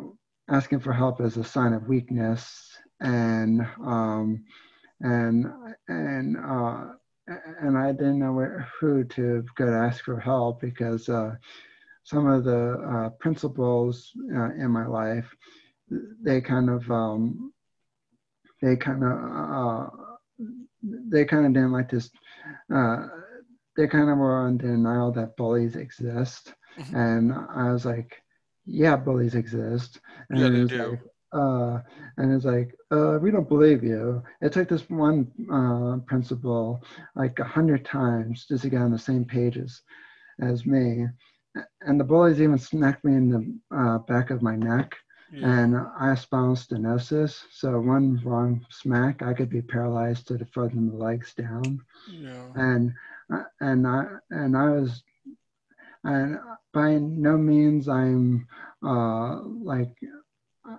asking 0.51 0.81
for 0.81 0.93
help 0.93 1.21
is 1.21 1.37
a 1.39 1.45
sign 1.45 1.73
of 1.75 1.89
weakness, 1.89 2.77
and 3.01 3.63
um, 3.85 4.45
and 5.01 5.47
and 5.89 6.37
uh, 6.37 6.85
and 7.63 7.79
I 7.79 7.93
didn't 7.93 8.21
know 8.21 8.33
where, 8.33 8.69
who 8.81 9.05
to 9.05 9.45
go 9.57 9.67
to 9.67 9.73
ask 9.73 10.05
for 10.05 10.21
help 10.21 10.61
because 10.61 11.09
uh, 11.09 11.37
some 12.05 12.27
of 12.27 12.45
the 12.45 12.73
uh, 12.95 13.11
principals 13.21 14.13
uh, 14.35 14.51
in 14.65 14.71
my 14.71 14.87
life 14.87 15.35
they 16.23 16.41
kind 16.41 16.71
of 16.71 16.91
um, 16.91 17.53
they 18.63 18.77
kind 18.77 19.03
of 19.05 19.11
uh, 19.13 19.91
they 20.83 21.25
kind 21.25 21.47
of 21.47 21.53
didn't 21.53 21.73
like 21.73 21.91
this. 21.91 22.11
Uh, 22.75 23.07
they 23.77 23.87
kind 23.87 24.11
of 24.11 24.19
were 24.19 24.49
in 24.49 24.59
denial 24.59 25.13
that 25.13 25.37
bullies 25.37 25.77
exist, 25.77 26.55
mm-hmm. 26.79 26.97
and 26.97 27.33
I 27.33 27.73
was 27.73 27.85
like, 27.85 28.23
"Yeah, 28.67 28.97
bullies 28.97 29.35
exist." 29.35 30.01
And 30.29 30.41
yeah, 30.41 30.49
they 30.49 30.65
do. 30.65 30.91
Like, 30.91 31.01
uh, 31.33 31.79
and 32.17 32.35
it's 32.35 32.45
like, 32.45 32.75
uh, 32.91 33.19
we 33.23 33.31
don't 33.31 33.49
believe 33.49 33.85
you. 33.85 34.23
It 34.41 34.53
took 34.53 34.69
this 34.69 34.89
one 34.91 35.31
uh, 35.53 36.05
principal 36.07 36.83
like 37.15 37.39
a 37.39 37.45
hundred 37.45 37.85
times 37.85 38.47
just 38.47 38.63
to 38.63 38.69
get 38.69 38.83
on 38.83 38.91
the 38.91 38.99
same 38.99 39.25
pages 39.25 39.81
as 40.43 40.67
me. 40.67 41.07
And 41.83 42.01
the 42.01 42.05
bullies 42.05 42.41
even 42.41 42.59
smacked 42.59 43.05
me 43.05 43.15
in 43.15 43.31
the 43.31 43.77
uh, 43.77 43.99
back 43.99 44.31
of 44.31 44.43
my 44.43 44.57
neck 44.57 44.97
yeah. 45.33 45.61
and 45.61 45.77
I 45.77 46.09
have 46.09 46.21
spinal 46.21 46.57
stenosis. 46.57 47.45
So 47.53 47.81
one 47.81 48.21
wrong 48.25 48.65
smack, 48.71 49.23
I 49.23 49.35
could 49.35 49.51
be 49.51 49.63
paralyzed 49.63 50.29
to 50.29 50.37
the 50.37 50.47
front 50.47 50.73
of 50.73 50.91
the 50.91 50.97
legs 50.97 51.35
down. 51.35 51.81
Yeah. 52.11 52.47
And 52.55 52.95
and 53.61 53.87
I 53.87 54.07
and 54.31 54.57
I 54.57 54.71
was 54.71 55.03
and 56.05 56.39
by 56.73 56.95
no 56.95 57.37
means 57.37 57.89
I'm 57.89 58.47
uh, 58.85 59.41
like 59.43 59.95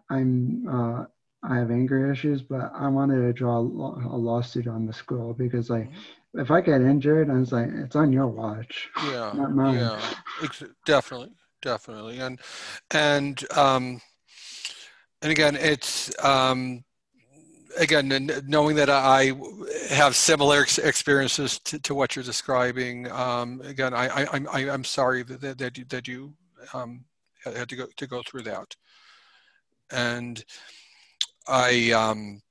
I'm 0.09 0.67
uh, 0.67 1.05
I 1.43 1.57
have 1.57 1.71
anger 1.71 2.11
issues, 2.11 2.41
but 2.41 2.71
I 2.73 2.87
wanted 2.87 3.21
to 3.21 3.33
draw 3.33 3.59
a 3.59 4.17
lawsuit 4.17 4.67
on 4.67 4.85
the 4.85 4.93
school 4.93 5.33
because 5.33 5.69
like 5.69 5.89
mm-hmm. 5.89 6.39
if 6.39 6.51
I 6.51 6.61
get 6.61 6.81
injured, 6.81 7.29
I 7.29 7.33
was 7.33 7.51
like, 7.51 7.69
it's 7.71 7.95
on 7.95 8.13
your 8.13 8.27
watch, 8.27 8.89
yeah. 9.05 9.33
Yeah, 9.75 9.99
definitely, 10.85 11.31
definitely, 11.61 12.19
and 12.19 12.39
and 12.91 13.43
um, 13.57 14.01
and 15.21 15.31
again, 15.31 15.55
it's 15.55 16.11
um, 16.23 16.83
again 17.77 18.31
knowing 18.47 18.75
that 18.75 18.89
I 18.89 19.33
have 19.89 20.15
similar 20.15 20.61
experiences 20.61 21.59
to, 21.59 21.79
to 21.79 21.95
what 21.95 22.15
you're 22.15 22.25
describing. 22.25 23.09
Um, 23.11 23.61
again, 23.61 23.93
I, 23.93 24.07
I, 24.07 24.27
I'm 24.33 24.47
I'm 24.47 24.83
sorry 24.83 25.23
that 25.23 25.57
that 25.57 25.77
you, 25.77 25.85
that 25.85 26.07
you 26.07 26.33
um, 26.73 27.05
had 27.43 27.69
to 27.69 27.75
go 27.75 27.85
to 27.97 28.07
go 28.07 28.21
through 28.23 28.43
that, 28.43 28.75
and 29.91 30.43
I 31.47 31.91
um, 31.91 32.41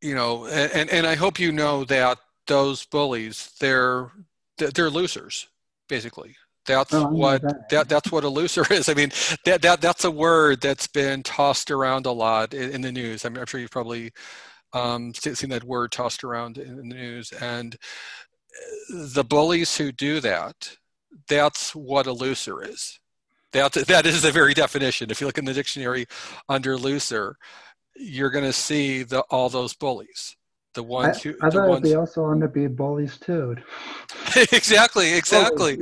you 0.00 0.14
know, 0.14 0.46
and 0.46 0.90
and 0.90 1.06
I 1.06 1.14
hope 1.14 1.38
you 1.38 1.52
know 1.52 1.84
that 1.84 2.18
those 2.46 2.84
bullies 2.86 3.52
they're 3.60 4.10
they're 4.58 4.90
losers 4.90 5.48
basically 5.88 6.34
that's 6.66 6.94
oh, 6.94 7.08
what 7.08 7.42
that. 7.42 7.68
that. 7.70 7.88
that's 7.88 8.12
what 8.12 8.24
a 8.24 8.28
loser 8.28 8.64
is. 8.72 8.88
I 8.88 8.94
mean, 8.94 9.10
that 9.44 9.62
that 9.62 9.80
that's 9.80 10.04
a 10.04 10.10
word 10.10 10.60
that's 10.60 10.86
been 10.86 11.22
tossed 11.22 11.70
around 11.70 12.06
a 12.06 12.12
lot 12.12 12.54
in, 12.54 12.70
in 12.70 12.80
the 12.80 12.92
news. 12.92 13.24
I'm, 13.24 13.36
I'm, 13.36 13.46
sure 13.46 13.60
you've 13.60 13.70
probably 13.70 14.12
um, 14.72 15.14
seen 15.14 15.50
that 15.50 15.64
word 15.64 15.92
tossed 15.92 16.24
around 16.24 16.58
in 16.58 16.76
the 16.76 16.82
news. 16.82 17.32
And 17.32 17.76
uh, 18.94 19.06
the 19.14 19.24
bullies 19.24 19.76
who 19.76 19.92
do 19.92 20.20
that, 20.20 20.76
that's 21.28 21.74
what 21.74 22.06
a 22.06 22.12
loser 22.12 22.62
is. 22.62 22.98
That 23.52 23.72
that 23.72 24.06
is 24.06 24.22
the 24.22 24.32
very 24.32 24.52
definition. 24.52 25.10
If 25.10 25.20
you 25.20 25.26
look 25.26 25.38
in 25.38 25.44
the 25.44 25.54
dictionary 25.54 26.06
under 26.48 26.76
loser, 26.76 27.36
you're 27.94 28.30
going 28.30 28.44
to 28.44 28.52
see 28.52 29.02
the 29.02 29.20
all 29.30 29.48
those 29.48 29.72
bullies 29.72 30.36
the 30.76 30.82
ones 30.84 31.22
who 31.22 31.34
I, 31.42 31.48
I 31.48 31.50
thought 31.50 31.68
ones... 31.68 31.82
they 31.82 31.94
also 31.96 32.22
want 32.22 32.40
to 32.42 32.48
be 32.48 32.68
bullies 32.68 33.16
too. 33.16 33.56
exactly, 34.36 35.14
exactly. 35.14 35.76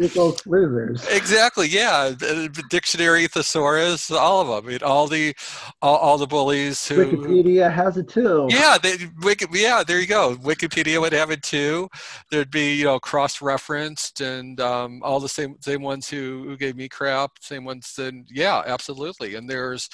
Losers. 0.47 1.07
Exactly, 1.09 1.69
yeah. 1.69 2.09
The 2.09 2.65
dictionary, 2.71 3.27
thesaurus, 3.27 4.11
all 4.11 4.41
of 4.41 4.49
them. 4.49 4.67
I 4.67 4.73
mean, 4.73 4.83
all 4.83 5.07
the 5.07 5.35
all, 5.83 5.97
all, 5.97 6.17
the 6.17 6.27
bullies 6.27 6.89
who 6.89 7.05
Wikipedia 7.05 7.71
has 7.71 7.99
it 7.99 8.09
too. 8.09 8.47
Yeah, 8.49 8.79
they, 8.83 8.97
Wiki, 9.23 9.47
yeah. 9.53 9.83
There 9.87 10.01
you 10.01 10.07
go. 10.07 10.37
Wikipedia 10.37 11.01
would 11.01 11.13
have 11.13 11.31
it 11.31 11.43
too. 11.43 11.89
There'd 12.31 12.51
be 12.51 12.75
you 12.77 12.85
know 12.85 12.99
cross 12.99 13.43
referenced 13.43 14.23
and 14.23 14.59
um, 14.61 15.03
all 15.03 15.21
the 15.21 15.29
same 15.29 15.57
same 15.61 15.83
ones 15.83 16.09
who, 16.09 16.45
who 16.47 16.57
gave 16.57 16.77
me 16.77 16.89
crap, 16.89 17.33
same 17.41 17.65
ones. 17.65 17.93
Then 17.97 18.25
yeah, 18.31 18.63
absolutely. 18.65 19.35
And 19.35 19.51
there's 19.51 19.91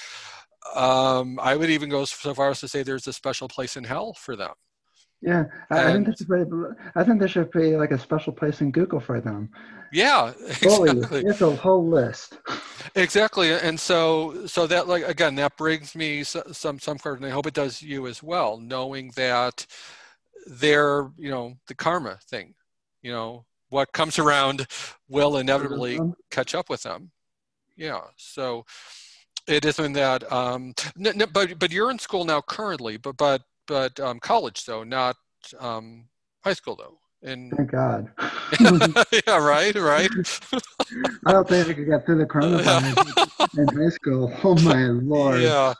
um, 0.74 1.40
I 1.40 1.56
would 1.56 1.70
even 1.70 1.88
go 1.88 2.04
so 2.04 2.34
far 2.34 2.50
as 2.50 2.60
to 2.60 2.68
say 2.68 2.82
there's 2.82 3.06
a 3.06 3.12
special 3.12 3.48
place 3.48 3.76
in 3.76 3.84
hell 3.84 4.12
for 4.14 4.36
them. 4.36 4.52
Yeah, 5.22 5.44
I, 5.70 5.84
I 5.84 5.92
think 5.92 6.06
this 6.06 6.20
is 6.22 6.26
very, 6.26 6.46
I 6.94 7.04
think 7.04 7.18
there 7.18 7.28
should 7.28 7.50
be 7.50 7.76
like 7.76 7.90
a 7.90 7.98
special 7.98 8.32
place 8.32 8.62
in 8.62 8.70
Google 8.70 9.00
for 9.00 9.20
them. 9.20 9.50
Yeah, 9.92 10.32
exactly. 10.48 11.22
It's 11.26 11.42
a 11.42 11.54
whole 11.54 11.86
list. 11.86 12.38
Exactly, 12.94 13.52
and 13.52 13.78
so 13.78 14.46
so 14.46 14.66
that 14.66 14.88
like 14.88 15.06
again 15.06 15.34
that 15.34 15.56
brings 15.56 15.94
me 15.94 16.22
some 16.22 16.54
some 16.54 16.78
comfort, 16.78 17.18
and 17.18 17.26
I 17.26 17.30
hope 17.30 17.46
it 17.46 17.54
does 17.54 17.82
you 17.82 18.06
as 18.06 18.22
well, 18.22 18.56
knowing 18.56 19.12
that 19.16 19.66
they're 20.46 21.10
you 21.18 21.30
know 21.30 21.54
the 21.66 21.74
karma 21.74 22.18
thing, 22.28 22.54
you 23.02 23.12
know 23.12 23.44
what 23.68 23.92
comes 23.92 24.18
around 24.18 24.66
will 25.08 25.36
inevitably 25.36 25.98
mm-hmm. 25.98 26.10
catch 26.30 26.54
up 26.54 26.68
with 26.68 26.82
them. 26.82 27.10
Yeah, 27.76 28.00
so 28.16 28.64
it 29.46 29.64
is 29.64 29.76
something 29.76 29.94
that 29.94 30.30
um, 30.32 30.74
n- 30.98 31.20
n- 31.20 31.28
but 31.32 31.58
but 31.58 31.72
you're 31.72 31.90
in 31.90 31.98
school 31.98 32.24
now 32.24 32.40
currently, 32.40 32.96
but 32.96 33.16
but 33.16 33.42
but 33.70 34.00
um, 34.00 34.18
college 34.18 34.64
though, 34.64 34.82
not 34.82 35.16
um, 35.60 36.06
high 36.42 36.52
school 36.52 36.74
though. 36.74 36.98
And 37.22 37.52
Thank 37.52 37.70
God. 37.70 38.10
yeah, 39.12 39.36
right, 39.38 39.74
right. 39.76 40.10
I 41.26 41.32
don't 41.32 41.48
think 41.48 41.68
I 41.68 41.74
could 41.74 41.86
get 41.86 42.04
through 42.04 42.18
the 42.18 42.26
coronavirus 42.26 43.58
in 43.58 43.68
high 43.68 43.90
school. 43.90 44.32
Oh 44.42 44.56
my 44.56 44.86
lord. 44.86 45.40
Yeah. 45.40 45.74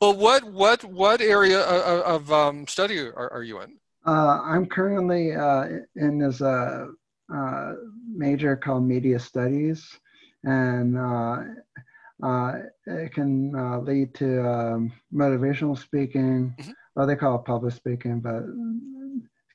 Well, 0.00 0.16
what 0.16 0.44
what 0.44 0.82
what 0.84 1.20
area 1.20 1.60
of, 1.60 2.22
of 2.22 2.32
um, 2.32 2.66
study 2.66 3.00
are, 3.00 3.32
are 3.32 3.42
you 3.42 3.60
in? 3.60 3.76
Uh, 4.06 4.40
I'm 4.42 4.64
currently 4.64 5.34
uh, 5.34 5.66
in 5.96 6.18
this 6.18 6.40
uh, 6.40 6.86
uh, 7.34 7.72
major 8.08 8.56
called 8.56 8.84
Media 8.84 9.18
Studies, 9.18 9.84
and 10.44 10.96
uh, 10.96 11.42
uh, 12.22 12.52
it 12.86 13.12
can 13.12 13.54
uh, 13.54 13.80
lead 13.80 14.14
to 14.14 14.48
um, 14.48 14.92
motivational 15.12 15.76
speaking, 15.78 16.54
mm-hmm. 16.58 16.70
Well, 16.96 17.06
they 17.06 17.14
call 17.14 17.36
it 17.36 17.44
public 17.44 17.74
speaking, 17.74 18.20
but 18.20 18.42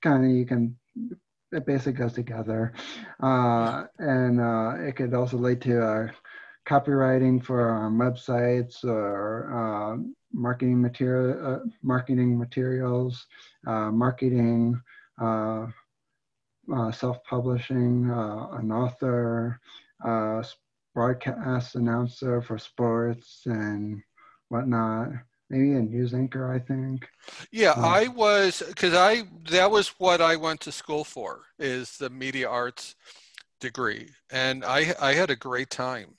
kind 0.02 0.24
of 0.24 0.32
you 0.32 0.46
can 0.46 0.76
it 1.52 1.66
basically 1.66 1.94
goes 1.94 2.14
together. 2.14 2.74
Uh, 3.22 3.84
and 4.00 4.40
uh, 4.40 4.76
it 4.80 4.96
could 4.96 5.14
also 5.14 5.38
lead 5.38 5.62
to 5.62 5.84
uh, 5.84 6.08
copywriting 6.66 7.44
for 7.44 7.72
um, 7.72 7.98
websites 7.98 8.86
or 8.86 9.52
uh, 9.52 9.98
marketing 10.32 10.82
material, 10.82 11.56
uh, 11.56 11.60
marketing 11.84 12.38
materials, 12.38 13.26
uh, 13.68 13.92
marketing, 13.92 14.80
self-publishing, 16.94 18.10
an 18.10 18.72
author, 18.72 19.60
broadcast 20.94 21.76
announcer 21.76 22.42
for 22.42 22.58
sports 22.58 23.42
and 23.46 24.02
whatnot 24.50 25.10
maybe 25.52 25.74
a 25.74 25.82
news 25.82 26.14
anchor 26.14 26.52
i 26.52 26.58
think. 26.58 27.08
Yeah 27.52 27.72
um, 27.72 27.84
i 27.84 28.08
was 28.08 28.64
because 28.66 28.94
i 28.94 29.24
that 29.50 29.70
was 29.70 29.90
what 30.00 30.22
i 30.22 30.36
went 30.36 30.62
to 30.62 30.72
school 30.72 31.04
for 31.04 31.42
is 31.60 31.98
the 31.98 32.10
media 32.10 32.50
arts 32.50 32.96
degree. 33.60 34.10
And 34.32 34.64
i 34.64 34.94
i 35.00 35.14
had 35.14 35.30
a 35.30 35.36
great 35.36 35.70
time 35.70 36.16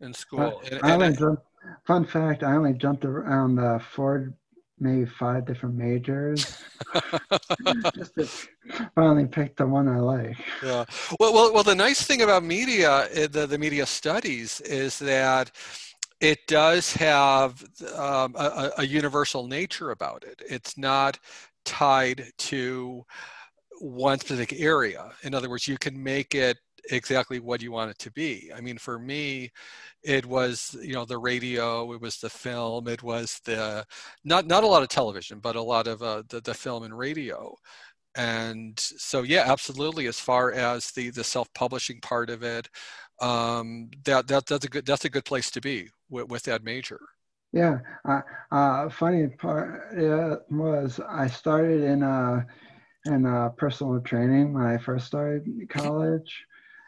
in 0.00 0.12
school. 0.12 0.60
And, 0.70 1.02
I 1.02 1.12
jumped, 1.12 1.42
fun 1.86 2.04
fact 2.04 2.42
i 2.42 2.54
only 2.56 2.74
jumped 2.74 3.04
around 3.04 3.58
uh, 3.58 3.78
four 3.78 4.34
maybe 4.80 5.06
five 5.06 5.46
different 5.46 5.76
majors. 5.76 6.58
Just 7.94 8.14
to 8.16 8.28
finally 8.96 9.26
pick 9.26 9.56
the 9.56 9.66
one 9.66 9.86
i 9.86 9.98
like. 9.98 10.36
Yeah. 10.62 10.84
Well 11.20 11.32
well, 11.32 11.54
well 11.54 11.62
the 11.62 11.76
nice 11.76 12.02
thing 12.02 12.22
about 12.22 12.42
media 12.42 13.08
eh, 13.12 13.28
the, 13.30 13.46
the 13.46 13.58
media 13.58 13.86
studies 13.86 14.60
is 14.62 14.98
that 14.98 15.52
it 16.22 16.46
does 16.46 16.92
have 16.94 17.62
um, 17.96 18.36
a, 18.38 18.70
a, 18.78 18.86
universal 18.86 19.48
nature 19.48 19.90
about 19.90 20.22
it. 20.22 20.40
It's 20.48 20.78
not 20.78 21.18
tied 21.64 22.30
to 22.38 23.04
one 23.80 24.20
specific 24.20 24.60
area. 24.60 25.10
In 25.24 25.34
other 25.34 25.50
words, 25.50 25.66
you 25.66 25.76
can 25.78 26.00
make 26.00 26.36
it 26.36 26.58
exactly 26.90 27.40
what 27.40 27.60
you 27.60 27.72
want 27.72 27.90
it 27.90 27.98
to 27.98 28.12
be. 28.12 28.52
I 28.54 28.60
mean, 28.60 28.78
for 28.78 29.00
me, 29.00 29.50
it 30.04 30.24
was 30.24 30.76
you 30.80 30.94
know 30.94 31.04
the 31.04 31.18
radio, 31.18 31.92
it 31.92 32.00
was 32.00 32.18
the 32.18 32.30
film, 32.30 32.86
it 32.86 33.02
was 33.02 33.40
the 33.44 33.84
not 34.24 34.46
not 34.46 34.62
a 34.64 34.68
lot 34.68 34.82
of 34.82 34.88
television, 34.88 35.40
but 35.40 35.56
a 35.56 35.62
lot 35.62 35.88
of 35.88 36.02
uh, 36.02 36.22
the 36.28 36.40
the 36.40 36.54
film 36.54 36.84
and 36.84 36.96
radio. 36.96 37.54
And 38.14 38.78
so, 38.78 39.22
yeah, 39.22 39.44
absolutely. 39.46 40.06
As 40.06 40.20
far 40.20 40.52
as 40.52 40.90
the 40.92 41.10
the 41.10 41.24
self 41.24 41.52
publishing 41.54 42.00
part 42.00 42.30
of 42.30 42.42
it, 42.42 42.68
um, 43.22 43.90
that 44.04 44.26
that 44.26 44.46
that's 44.46 44.64
a 44.64 44.68
good 44.68 44.84
that's 44.84 45.04
a 45.04 45.10
good 45.10 45.24
place 45.24 45.50
to 45.52 45.60
be 45.60 45.88
with, 46.10 46.28
with 46.28 46.42
that 46.44 46.64
major. 46.64 47.00
Yeah, 47.52 47.78
uh, 48.08 48.22
uh, 48.50 48.88
funny 48.88 49.28
part 49.28 49.96
uh, 49.96 50.36
was 50.50 51.00
I 51.06 51.28
started 51.28 51.82
in 51.82 52.02
uh, 52.02 52.44
in 53.06 53.26
uh, 53.26 53.50
personal 53.50 54.00
training 54.00 54.54
when 54.54 54.64
I 54.64 54.78
first 54.78 55.06
started 55.06 55.46
college, 55.68 56.44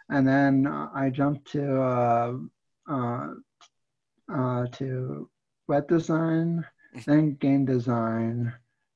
and 0.08 0.26
then 0.26 0.66
I 0.66 1.10
jumped 1.10 1.50
to 1.52 1.82
uh, 1.82 2.32
uh, 2.90 3.28
uh, 4.32 4.66
to 4.72 5.28
web 5.68 5.88
design, 5.88 6.64
mm-hmm. 6.96 7.10
then 7.10 7.34
game 7.36 7.64
design, 7.64 8.52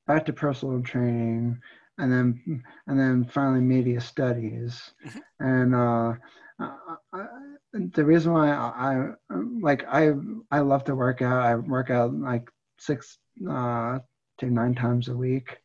back 0.06 0.26
to 0.26 0.32
personal 0.32 0.82
training, 0.82 1.60
and 1.98 2.12
then 2.12 2.62
and 2.86 2.98
then 2.98 3.24
finally 3.24 3.60
media 3.60 4.00
studies, 4.00 4.90
mm-hmm. 5.06 5.18
and 5.40 5.74
uh, 5.74 6.12
I, 6.58 7.26
the 7.72 8.04
reason 8.04 8.32
why 8.32 8.50
I, 8.50 9.12
I, 9.30 9.34
like 9.60 9.84
I 9.88 10.12
I 10.50 10.60
love 10.60 10.84
to 10.84 10.94
work 10.94 11.22
out. 11.22 11.42
I 11.42 11.54
work 11.56 11.90
out 11.90 12.14
like 12.14 12.48
six 12.78 13.18
uh, 13.48 13.98
to 14.38 14.46
nine 14.46 14.74
times 14.74 15.08
a 15.08 15.16
week, 15.16 15.56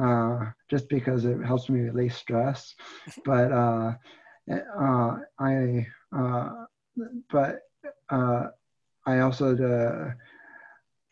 uh, 0.00 0.46
just 0.70 0.88
because 0.88 1.24
it 1.24 1.38
helps 1.44 1.68
me 1.68 1.80
release 1.80 2.16
stress. 2.16 2.74
But 3.24 3.52
uh, 3.52 3.94
uh, 4.50 5.18
I 5.38 5.86
uh, 6.16 6.50
but 7.30 7.60
uh, 8.10 8.46
I 9.06 9.20
also 9.20 9.56
uh, 9.56 10.12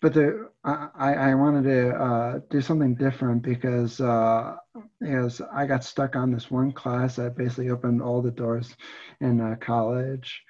but 0.01 0.15
the 0.15 0.49
I, 0.65 1.15
I 1.15 1.35
wanted 1.35 1.65
to 1.65 1.91
uh, 1.91 2.41
do 2.51 2.61
something 2.61 2.95
different 2.95 3.43
because 3.43 4.01
uh, 4.01 4.57
because 5.01 5.41
I 5.53 5.67
got 5.67 5.85
stuck 5.85 6.15
on 6.15 6.31
this 6.31 6.51
one 6.51 6.73
class 6.73 7.17
that 7.17 7.37
basically 7.37 7.71
opened 7.71 8.03
all 8.03 8.23
the 8.23 8.31
doors 8.31 8.77
in 9.21 9.41
uh, 9.41 9.57
college, 9.61 10.43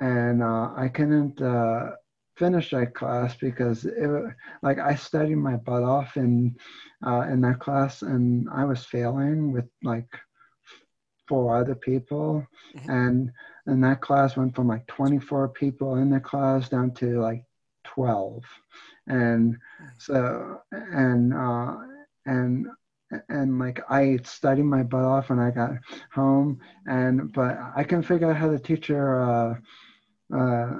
and 0.00 0.42
uh, 0.42 0.70
I 0.76 0.88
couldn't 0.88 1.40
uh, 1.40 1.90
finish 2.36 2.70
that 2.70 2.94
class 2.94 3.36
because 3.36 3.84
it 3.84 4.34
like 4.62 4.78
I 4.78 4.94
studied 4.94 5.36
my 5.36 5.56
butt 5.56 5.82
off 5.82 6.16
in 6.16 6.56
uh, 7.06 7.22
in 7.30 7.40
that 7.42 7.60
class 7.60 8.02
and 8.02 8.48
I 8.52 8.64
was 8.64 8.84
failing 8.84 9.52
with 9.52 9.66
like 9.82 10.08
four 11.28 11.56
other 11.56 11.74
people, 11.76 12.44
mm-hmm. 12.74 12.90
and 12.90 13.30
and 13.66 13.84
that 13.84 14.00
class 14.00 14.36
went 14.36 14.56
from 14.56 14.66
like 14.66 14.86
24 14.86 15.50
people 15.50 15.96
in 15.96 16.10
the 16.10 16.20
class 16.20 16.68
down 16.68 16.92
to 16.94 17.20
like 17.20 17.44
12 17.98 18.44
and 19.08 19.56
so 19.98 20.60
and 20.70 21.34
uh 21.34 21.74
and 22.26 22.66
and 23.28 23.58
like 23.58 23.80
I 23.90 24.18
studied 24.22 24.64
my 24.66 24.84
butt 24.84 25.02
off 25.04 25.30
when 25.30 25.40
I 25.40 25.50
got 25.50 25.72
home 26.12 26.60
and 26.86 27.32
but 27.32 27.58
I 27.74 27.82
can 27.82 28.02
figure 28.02 28.30
out 28.30 28.36
how 28.36 28.48
the 28.50 28.58
teacher 28.60 29.20
uh 29.20 29.54
uh 30.32 30.74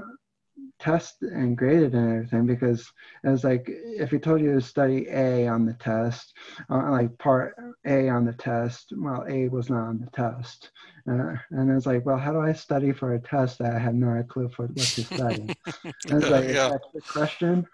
test 0.78 1.22
and 1.22 1.56
graded 1.56 1.94
and 1.94 2.12
everything 2.12 2.46
because 2.46 2.92
it 3.24 3.28
was 3.28 3.44
like 3.44 3.64
if 3.68 4.10
he 4.10 4.18
told 4.18 4.40
you 4.40 4.54
to 4.54 4.60
study 4.60 5.06
A 5.10 5.48
on 5.48 5.66
the 5.66 5.74
test, 5.74 6.34
uh, 6.70 6.90
like 6.90 7.16
part 7.18 7.56
A 7.84 8.08
on 8.08 8.24
the 8.24 8.32
test, 8.32 8.92
well, 8.96 9.24
A 9.28 9.48
was 9.48 9.70
not 9.70 9.88
on 9.88 9.98
the 9.98 10.10
test. 10.10 10.70
Uh, 11.08 11.34
and 11.50 11.74
was 11.74 11.86
like, 11.86 12.04
well, 12.04 12.18
how 12.18 12.32
do 12.32 12.40
I 12.40 12.52
study 12.52 12.92
for 12.92 13.14
a 13.14 13.20
test 13.20 13.58
that 13.58 13.74
I 13.74 13.78
have 13.78 13.94
no 13.94 14.22
clue 14.28 14.48
for 14.48 14.66
what 14.66 14.76
to 14.76 15.04
study? 15.04 15.48
and 15.84 16.22
it's 16.22 16.28
like, 16.28 16.48
yeah. 16.48 16.68
that's 16.68 16.88
the 16.92 17.00
question. 17.00 17.66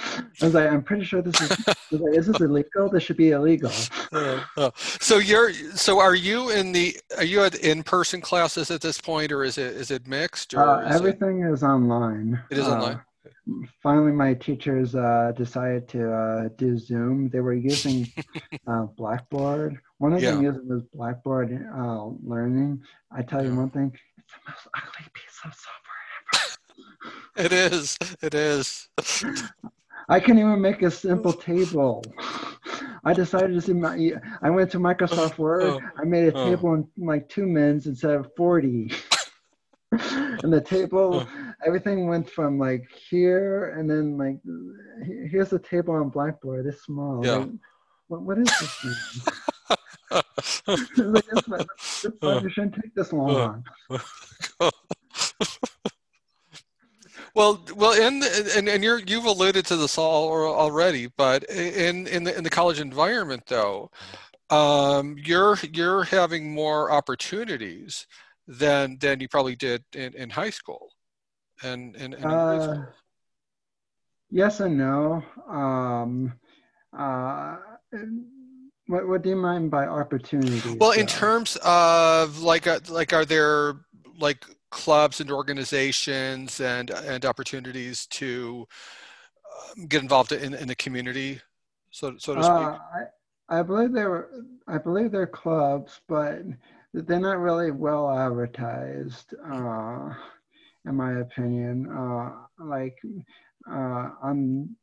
I 0.00 0.44
was 0.44 0.54
like, 0.54 0.70
I'm 0.70 0.82
pretty 0.82 1.04
sure 1.04 1.22
this 1.22 1.40
is. 1.40 1.66
like, 1.90 2.14
is 2.14 2.26
this 2.26 2.40
illegal? 2.40 2.88
This 2.88 3.02
should 3.02 3.16
be 3.16 3.30
illegal. 3.30 3.72
Uh, 4.12 4.40
uh, 4.56 4.70
so 4.76 5.18
you're. 5.18 5.52
So 5.52 5.98
are 5.98 6.14
you 6.14 6.50
in 6.50 6.72
the? 6.72 6.96
Are 7.16 7.24
you 7.24 7.42
at 7.42 7.56
in-person 7.56 8.20
classes 8.20 8.70
at 8.70 8.80
this 8.80 9.00
point, 9.00 9.32
or 9.32 9.44
is 9.44 9.58
it 9.58 9.74
is 9.74 9.90
it 9.90 10.06
mixed? 10.06 10.54
Or 10.54 10.60
uh, 10.60 10.88
is 10.88 10.96
everything 10.96 11.40
it, 11.40 11.52
is 11.52 11.62
online. 11.62 12.40
It 12.50 12.58
is 12.58 12.66
online. 12.66 13.00
Uh, 13.26 13.66
finally, 13.82 14.12
my 14.12 14.34
teachers 14.34 14.94
uh, 14.94 15.32
decided 15.36 15.88
to 15.88 16.12
uh, 16.12 16.48
do 16.56 16.78
Zoom. 16.78 17.28
They 17.30 17.40
were 17.40 17.54
using 17.54 18.06
Blackboard. 18.96 19.78
One 19.98 20.12
of 20.12 20.22
yeah. 20.22 20.32
them 20.32 20.42
using 20.42 20.68
was 20.68 20.82
Blackboard 20.94 21.50
Learning. 22.22 22.80
I 23.10 23.22
tell 23.22 23.44
you 23.44 23.54
one 23.54 23.70
thing: 23.70 23.92
it's 24.16 24.32
the 24.32 24.50
most 24.50 24.68
ugly 24.74 25.06
piece 25.12 25.40
of 25.44 25.54
software 25.54 25.98
ever. 27.42 27.46
it 27.46 27.52
is. 27.52 27.98
It 28.22 28.34
is. 28.34 28.88
I 30.08 30.20
can't 30.20 30.38
even 30.38 30.60
make 30.60 30.82
a 30.82 30.90
simple 30.90 31.32
table. 31.50 32.02
I 33.04 33.12
decided 33.12 33.54
to 33.54 33.60
see 33.60 33.74
my. 33.74 34.12
I 34.42 34.50
went 34.50 34.70
to 34.72 34.78
Microsoft 34.78 35.34
oh, 35.38 35.42
Word. 35.42 35.62
Oh, 35.62 35.80
I 35.96 36.04
made 36.04 36.28
a 36.28 36.36
oh. 36.36 36.48
table 36.48 36.74
in 36.74 36.88
like 36.96 37.28
two 37.28 37.46
minutes 37.46 37.86
instead 37.86 38.14
of 38.14 38.30
forty. 38.36 38.90
and 39.92 40.52
the 40.52 40.60
table, 40.60 41.26
oh. 41.26 41.52
everything 41.64 42.08
went 42.08 42.28
from 42.28 42.58
like 42.58 42.90
here, 43.10 43.74
and 43.78 43.88
then 43.88 44.18
like 44.18 44.38
here's 45.30 45.50
the 45.50 45.58
table 45.58 45.94
on 45.94 46.08
Blackboard. 46.08 46.66
It's 46.66 46.84
small. 46.84 47.24
Yeah. 47.24 47.36
Like, 47.36 47.50
what, 48.08 48.22
what 48.22 48.38
is 48.38 48.46
this? 48.46 49.28
like, 50.10 50.24
this, 50.96 52.02
this, 52.02 52.12
this 52.20 52.52
shouldn't 52.52 52.74
take 52.74 52.94
this 52.94 53.12
oh. 53.12 53.16
long. 53.16 53.64
Oh. 54.60 54.70
Well, 57.38 57.64
well, 57.76 57.92
in 57.92 58.20
and 58.56 58.68
and 58.68 58.82
you're 58.82 58.98
you've 58.98 59.24
alluded 59.24 59.64
to 59.66 59.76
this 59.76 59.96
all 59.96 60.28
already, 60.28 61.06
but 61.16 61.44
in 61.44 62.08
in 62.08 62.24
the 62.24 62.36
in 62.36 62.42
the 62.42 62.50
college 62.50 62.80
environment, 62.80 63.44
though, 63.46 63.92
um, 64.50 65.16
you're 65.24 65.56
you're 65.72 66.02
having 66.02 66.52
more 66.52 66.90
opportunities 66.90 68.08
than 68.48 68.98
than 68.98 69.20
you 69.20 69.28
probably 69.28 69.54
did 69.54 69.84
in, 69.94 70.14
in 70.14 70.30
high 70.30 70.50
school, 70.50 70.88
and 71.62 71.94
and, 71.94 72.14
and 72.14 72.24
uh, 72.24 72.76
yes 74.32 74.58
and 74.58 74.76
no. 74.76 75.22
Um, 75.48 76.32
uh, 76.92 77.58
what 78.88 79.06
what 79.06 79.22
do 79.22 79.28
you 79.28 79.36
mean 79.36 79.68
by 79.68 79.86
opportunities? 79.86 80.74
Well, 80.80 80.90
in 80.90 81.06
terms 81.06 81.56
of 81.62 82.40
like 82.40 82.66
uh, 82.66 82.80
like 82.88 83.12
are 83.12 83.24
there 83.24 83.74
like 84.18 84.44
clubs 84.70 85.20
and 85.20 85.30
organizations 85.30 86.60
and 86.60 86.90
and 86.90 87.24
opportunities 87.24 88.06
to 88.06 88.66
um, 89.76 89.86
get 89.86 90.02
involved 90.02 90.32
in, 90.32 90.54
in 90.54 90.68
the 90.68 90.76
community 90.76 91.40
so, 91.90 92.14
so 92.18 92.34
to 92.34 92.42
speak 92.42 92.52
uh, 92.52 92.78
I, 93.50 93.60
I 93.60 93.62
believe 93.62 93.92
there 93.92 94.10
were 94.10 94.30
i 94.66 94.78
believe 94.78 95.10
there 95.10 95.22
are 95.22 95.26
clubs 95.26 96.00
but 96.08 96.42
they're 96.94 97.20
not 97.20 97.38
really 97.38 97.70
well 97.70 98.10
advertised, 98.10 99.34
uh, 99.50 100.10
in 100.86 100.94
my 100.94 101.20
opinion. 101.20 101.88
Uh, 101.90 102.30
like 102.58 102.98
uh, 103.70 104.10
on 104.22 104.74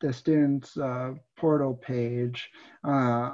the 0.00 0.12
students' 0.12 0.76
uh, 0.76 1.14
portal 1.36 1.74
page, 1.74 2.50
uh, 2.84 3.32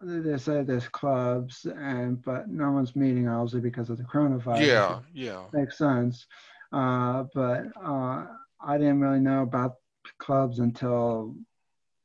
they 0.00 0.38
say 0.38 0.62
there's 0.62 0.88
clubs, 0.88 1.64
and 1.64 2.22
but 2.22 2.48
no 2.48 2.70
one's 2.72 2.96
meeting 2.96 3.28
obviously 3.28 3.60
because 3.60 3.90
of 3.90 3.98
the 3.98 4.04
coronavirus. 4.04 4.66
Yeah, 4.66 4.98
yeah, 5.14 5.44
makes 5.52 5.78
sense. 5.78 6.26
Uh, 6.72 7.24
but 7.34 7.64
uh, 7.82 8.26
I 8.60 8.78
didn't 8.78 9.00
really 9.00 9.20
know 9.20 9.42
about 9.42 9.76
clubs 10.18 10.58
until 10.58 11.36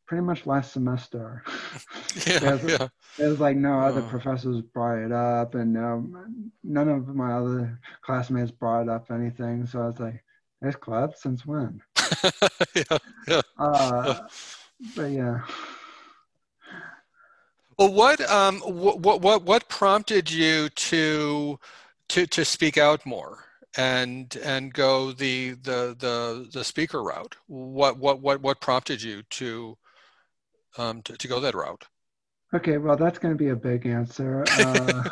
pretty 0.08 0.24
much 0.24 0.46
last 0.46 0.74
semester. 0.74 1.44
yeah, 2.28 2.60
yeah. 2.66 2.88
It 3.18 3.28
was 3.28 3.40
like 3.40 3.58
no 3.58 3.80
other 3.80 4.02
uh. 4.02 4.10
professors 4.10 4.62
brought 4.62 5.00
it 5.00 5.12
up, 5.12 5.56
and 5.56 5.74
no, 5.74 6.06
none 6.64 6.90
of 6.90 7.08
my 7.08 7.34
other 7.34 7.80
classmates 8.02 8.52
brought 8.52 8.90
up 8.90 9.10
anything. 9.10 9.66
So 9.66 9.82
I 9.82 9.86
was 9.88 10.00
like, 10.00 10.24
"There's 10.62 10.76
clubs 10.76 11.22
since 11.22 11.46
when?" 11.46 11.82
yeah, 12.76 12.98
yeah. 13.28 13.42
Uh, 13.58 14.28
but 14.96 15.12
yeah. 15.12 15.42
Well, 17.82 17.94
what 17.94 18.22
um, 18.30 18.60
what 18.60 19.22
what 19.22 19.44
what 19.44 19.68
prompted 19.68 20.30
you 20.30 20.70
to 20.70 21.60
to 22.10 22.28
to 22.28 22.46
speak 22.46 22.78
out 22.78 23.04
more 23.08 23.46
and 23.76 24.36
and 24.44 24.72
go 24.72 25.12
the 25.12 25.54
the 25.54 25.96
the 25.98 26.48
the 26.54 26.64
speaker 26.64 27.02
route? 27.02 27.36
What 27.48 27.98
what 27.98 28.22
what 28.22 28.40
what 28.40 28.62
prompted 28.62 29.02
you 29.02 29.24
to 29.32 29.80
um, 30.78 31.02
to, 31.02 31.18
to 31.18 31.28
go 31.28 31.40
that 31.40 31.56
route? 31.56 31.84
Okay, 32.54 32.78
well, 32.78 32.98
that's 32.98 33.18
going 33.18 33.34
to 33.34 33.38
be 33.38 33.50
a 33.50 33.56
big 33.56 33.88
answer. 33.88 34.44
Uh, 34.60 35.10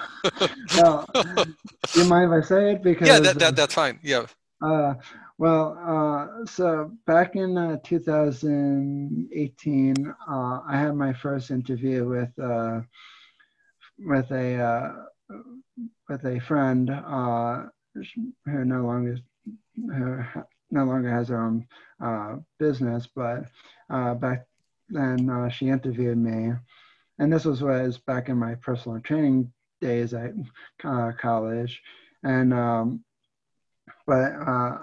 well, 0.77 1.09
do 1.13 2.01
you 2.01 2.05
mind 2.05 2.31
if 2.31 2.43
I 2.43 2.47
say 2.47 2.73
it? 2.73 2.83
Because 2.83 3.07
yeah, 3.07 3.19
that, 3.19 3.39
that 3.39 3.55
that's 3.55 3.73
fine. 3.73 3.97
Yeah. 4.03 4.27
Uh, 4.61 4.93
well, 5.39 5.77
uh, 5.81 6.45
so 6.45 6.91
back 7.07 7.35
in 7.37 7.57
uh, 7.57 7.77
2018, 7.83 10.13
uh, 10.29 10.59
I 10.67 10.77
had 10.77 10.95
my 10.95 11.13
first 11.13 11.49
interview 11.49 12.05
with 12.05 12.37
uh, 12.37 12.81
with 13.99 14.29
a 14.31 15.07
with 16.09 16.25
a 16.25 16.41
friend 16.41 16.89
who 16.89 17.69
no 18.65 18.85
longer 18.85 19.17
who 19.75 20.19
no 20.71 20.83
longer 20.83 21.09
has 21.09 21.29
her 21.29 21.41
own 21.41 21.65
business, 22.59 23.07
but 23.15 23.45
back 24.19 24.45
then 24.89 25.29
uh, 25.29 25.47
she 25.47 25.69
interviewed 25.69 26.17
me. 26.17 26.51
And 27.17 27.31
this 27.31 27.45
was 27.45 27.63
was 27.63 27.97
back 27.97 28.27
in 28.27 28.35
my 28.37 28.55
personal 28.55 28.99
training 28.99 29.53
days 29.79 30.13
at 30.13 30.33
uh, 30.83 31.13
college, 31.17 31.81
and 32.23 32.53
um, 32.53 33.05
but 34.05 34.33
uh, 34.33 34.79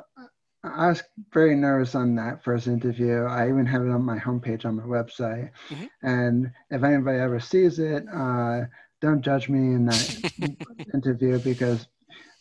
I 0.66 0.88
was 0.88 1.02
very 1.32 1.54
nervous 1.56 1.94
on 1.94 2.14
that 2.16 2.42
first 2.42 2.66
interview. 2.66 3.24
I 3.24 3.48
even 3.48 3.66
have 3.66 3.82
it 3.82 3.90
on 3.90 4.02
my 4.02 4.18
homepage 4.18 4.64
on 4.64 4.76
my 4.76 4.82
website. 4.82 5.50
Mm-hmm. 5.70 5.84
And 6.02 6.50
if 6.70 6.82
anybody 6.82 7.18
ever 7.18 7.40
sees 7.40 7.78
it, 7.78 8.04
uh, 8.12 8.62
don't 9.00 9.22
judge 9.22 9.48
me 9.48 9.74
in 9.74 9.86
that 9.86 10.56
interview 10.94 11.38
because 11.38 11.86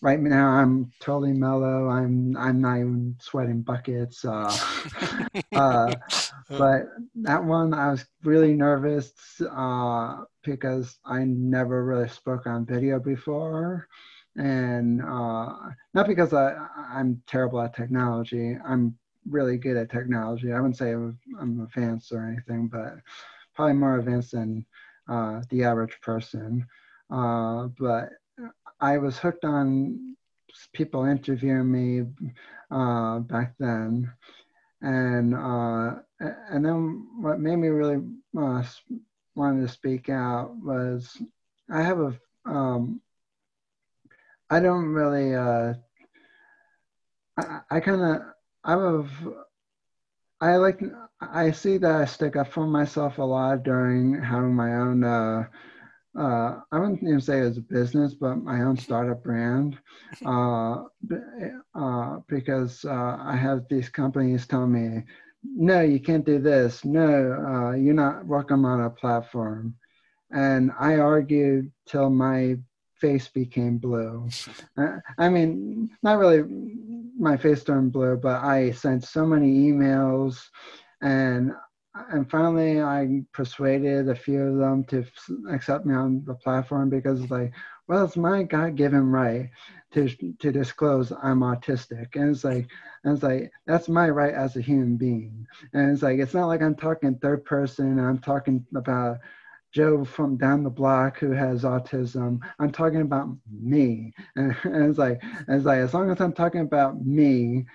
right 0.01 0.19
now 0.19 0.49
I'm 0.49 0.91
totally 0.99 1.33
mellow. 1.33 1.89
I'm 1.89 2.35
I'm 2.38 2.61
not 2.61 2.77
even 2.77 3.15
sweating 3.19 3.61
buckets. 3.61 4.23
Uh, 4.23 4.55
uh, 5.53 5.95
but 6.49 6.83
that 7.15 7.43
one 7.43 7.73
I 7.73 7.91
was 7.91 8.05
really 8.23 8.53
nervous 8.53 9.11
uh, 9.51 10.23
because 10.43 10.97
I 11.05 11.23
never 11.25 11.83
really 11.83 12.09
spoke 12.09 12.47
on 12.47 12.65
video 12.65 12.99
before, 12.99 13.88
and 14.37 15.01
uh, 15.01 15.53
not 15.93 16.07
because 16.07 16.33
I 16.33 16.55
I'm 16.77 17.21
terrible 17.27 17.61
at 17.61 17.75
technology. 17.75 18.57
I'm 18.65 18.97
really 19.29 19.57
good 19.57 19.77
at 19.77 19.89
technology. 19.89 20.51
I 20.51 20.57
wouldn't 20.57 20.77
say 20.77 20.91
I'm 20.91 21.61
advanced 21.61 22.11
or 22.11 22.27
anything, 22.27 22.67
but 22.67 22.95
probably 23.55 23.73
more 23.73 23.97
advanced 23.97 24.31
than 24.33 24.65
uh, 25.09 25.41
the 25.49 25.63
average 25.63 25.99
person. 26.01 26.65
Uh, 27.09 27.67
but 27.79 28.09
I 28.79 28.97
was 28.97 29.17
hooked 29.17 29.45
on 29.45 30.15
people 30.73 31.05
interviewing 31.05 31.71
me 31.71 32.05
uh, 32.71 33.19
back 33.19 33.55
then, 33.59 34.11
and 34.81 35.33
uh, 35.33 35.95
and 36.19 36.65
then 36.65 37.07
what 37.19 37.39
made 37.39 37.57
me 37.57 37.69
really 37.69 38.03
uh, 38.37 38.63
wanted 39.35 39.61
to 39.61 39.73
speak 39.73 40.09
out 40.09 40.55
was 40.57 41.21
I 41.69 41.81
have 41.81 41.99
a 41.99 42.19
um, 42.45 43.01
I 44.49 44.60
don't 44.60 44.86
really 44.86 45.34
uh, 45.36 45.73
I, 47.38 47.60
I 47.71 47.79
kind 47.79 48.01
of 48.01 48.21
I 48.63 48.71
have 48.71 49.12
I 50.41 50.55
like 50.58 50.81
I 51.21 51.51
see 51.51 51.77
that 51.77 51.95
I 51.95 52.05
stick 52.05 52.36
up 52.36 52.51
for 52.51 52.67
myself 52.67 53.17
a 53.17 53.23
lot 53.23 53.63
during 53.63 54.21
having 54.21 54.53
my 54.53 54.75
own 54.75 55.03
uh, 55.03 55.45
uh, 56.17 56.60
I 56.71 56.79
wouldn't 56.79 57.03
even 57.03 57.19
say 57.19 57.41
as 57.41 57.58
a 57.58 57.62
business, 57.62 58.13
but 58.13 58.38
my 58.38 58.62
own 58.62 58.77
startup 58.77 59.21
brand, 59.23 59.77
uh, 60.25 60.84
uh, 61.75 62.19
because 62.27 62.86
uh, 62.86 63.17
I 63.19 63.36
have 63.36 63.65
these 63.69 63.89
companies 63.89 64.47
tell 64.47 64.65
me, 64.65 65.03
no, 65.43 65.81
you 65.81 65.99
can't 65.99 66.25
do 66.25 66.39
this. 66.39 66.86
No, 66.86 67.34
uh, 67.34 67.71
you're 67.73 67.93
not 67.93 68.25
welcome 68.25 68.65
on 68.65 68.81
a 68.81 68.89
platform. 68.89 69.75
And 70.31 70.71
I 70.79 70.95
argued 70.97 71.71
till 71.86 72.10
my 72.10 72.58
face 72.99 73.27
became 73.27 73.77
blue. 73.77 74.29
Uh, 74.77 74.97
I 75.17 75.29
mean, 75.29 75.89
not 76.03 76.17
really 76.17 76.43
my 77.17 77.38
face 77.38 77.63
turned 77.63 77.91
blue, 77.91 78.17
but 78.17 78.43
I 78.43 78.71
sent 78.71 79.03
so 79.03 79.25
many 79.25 79.69
emails 79.69 80.39
and 81.01 81.53
and 82.10 82.29
finally 82.29 82.81
I 82.81 83.23
persuaded 83.31 84.10
a 84.10 84.15
few 84.15 84.41
of 84.41 84.58
them 84.58 84.84
to 84.86 85.05
accept 85.49 85.86
me 85.86 85.95
on 85.95 86.23
the 86.25 86.34
platform 86.34 86.89
because 86.89 87.21
it's 87.21 87.31
like, 87.31 87.53
well, 87.88 88.03
it's 88.03 88.17
my 88.17 88.43
God-given 88.43 89.12
right 89.12 89.49
to 89.93 90.10
to 90.10 90.51
disclose 90.51 91.13
I'm 91.23 91.39
autistic, 91.39 92.15
and 92.15 92.31
it's 92.31 92.43
like, 92.43 92.67
and 93.03 93.13
it's 93.13 93.23
like 93.23 93.51
that's 93.65 93.88
my 93.88 94.10
right 94.10 94.34
as 94.34 94.58
a 94.58 94.62
human 94.62 94.97
being, 94.97 95.47
and 95.73 95.91
it's 95.91 96.03
like 96.03 96.19
it's 96.19 96.34
not 96.34 96.47
like 96.47 96.62
I'm 96.62 96.75
talking 96.75 97.15
third 97.15 97.45
person. 97.45 97.97
I'm 97.99 98.19
talking 98.19 98.65
about 98.75 99.19
Joe 99.75 100.05
from 100.05 100.38
down 100.38 100.63
the 100.63 100.69
block 100.69 101.19
who 101.19 101.31
has 101.31 101.63
autism. 101.63 102.39
I'm 102.59 102.71
talking 102.71 103.01
about 103.01 103.27
me, 103.51 104.13
and, 104.38 104.55
and 104.63 104.89
it's 104.89 104.97
like, 104.97 105.21
and 105.21 105.57
it's 105.57 105.65
like 105.65 105.79
as 105.79 105.93
long 105.93 106.09
as 106.09 106.21
I'm 106.21 106.31
talking 106.31 106.61
about 106.61 107.05
me, 107.05 107.65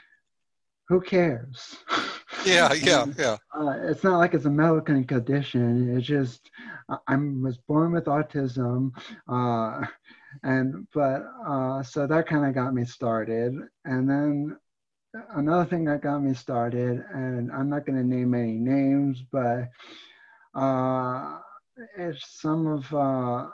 who 0.88 1.02
cares? 1.02 1.76
yeah, 2.46 2.72
yeah, 2.72 3.04
yeah. 3.18 3.36
Uh, 3.54 3.74
it's 3.82 4.02
not 4.02 4.16
like 4.16 4.32
it's 4.32 4.46
a 4.46 4.50
medical 4.50 5.04
condition. 5.04 5.94
It's 5.94 6.06
just 6.06 6.50
I 7.06 7.16
was 7.16 7.58
born 7.68 7.92
with 7.92 8.06
autism, 8.06 8.92
uh, 9.28 9.86
and 10.42 10.88
but 10.94 11.22
uh, 11.46 11.82
so 11.82 12.06
that 12.06 12.26
kind 12.26 12.46
of 12.46 12.54
got 12.54 12.72
me 12.72 12.86
started. 12.86 13.54
And 13.84 14.08
then 14.08 14.56
another 15.34 15.66
thing 15.66 15.84
that 15.84 16.00
got 16.00 16.20
me 16.20 16.32
started, 16.32 17.04
and 17.12 17.52
I'm 17.52 17.68
not 17.68 17.84
going 17.84 17.98
to 17.98 18.04
name 18.04 18.32
any 18.32 18.56
names, 18.56 19.22
but 19.30 19.68
uh, 20.54 21.40
it's 21.96 22.40
some 22.40 22.66
of. 22.66 22.92
Uh, 22.94 23.48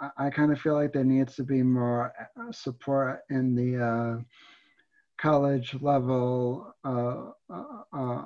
I, 0.00 0.26
I 0.26 0.30
kind 0.30 0.52
of 0.52 0.60
feel 0.60 0.74
like 0.74 0.92
there 0.92 1.04
needs 1.04 1.34
to 1.36 1.44
be 1.44 1.62
more 1.62 2.12
support 2.50 3.20
in 3.30 3.54
the 3.54 3.82
uh, 3.82 4.22
college 5.18 5.74
level 5.80 6.74
uh, 6.84 7.30
uh, 7.52 7.82
uh, 7.92 8.24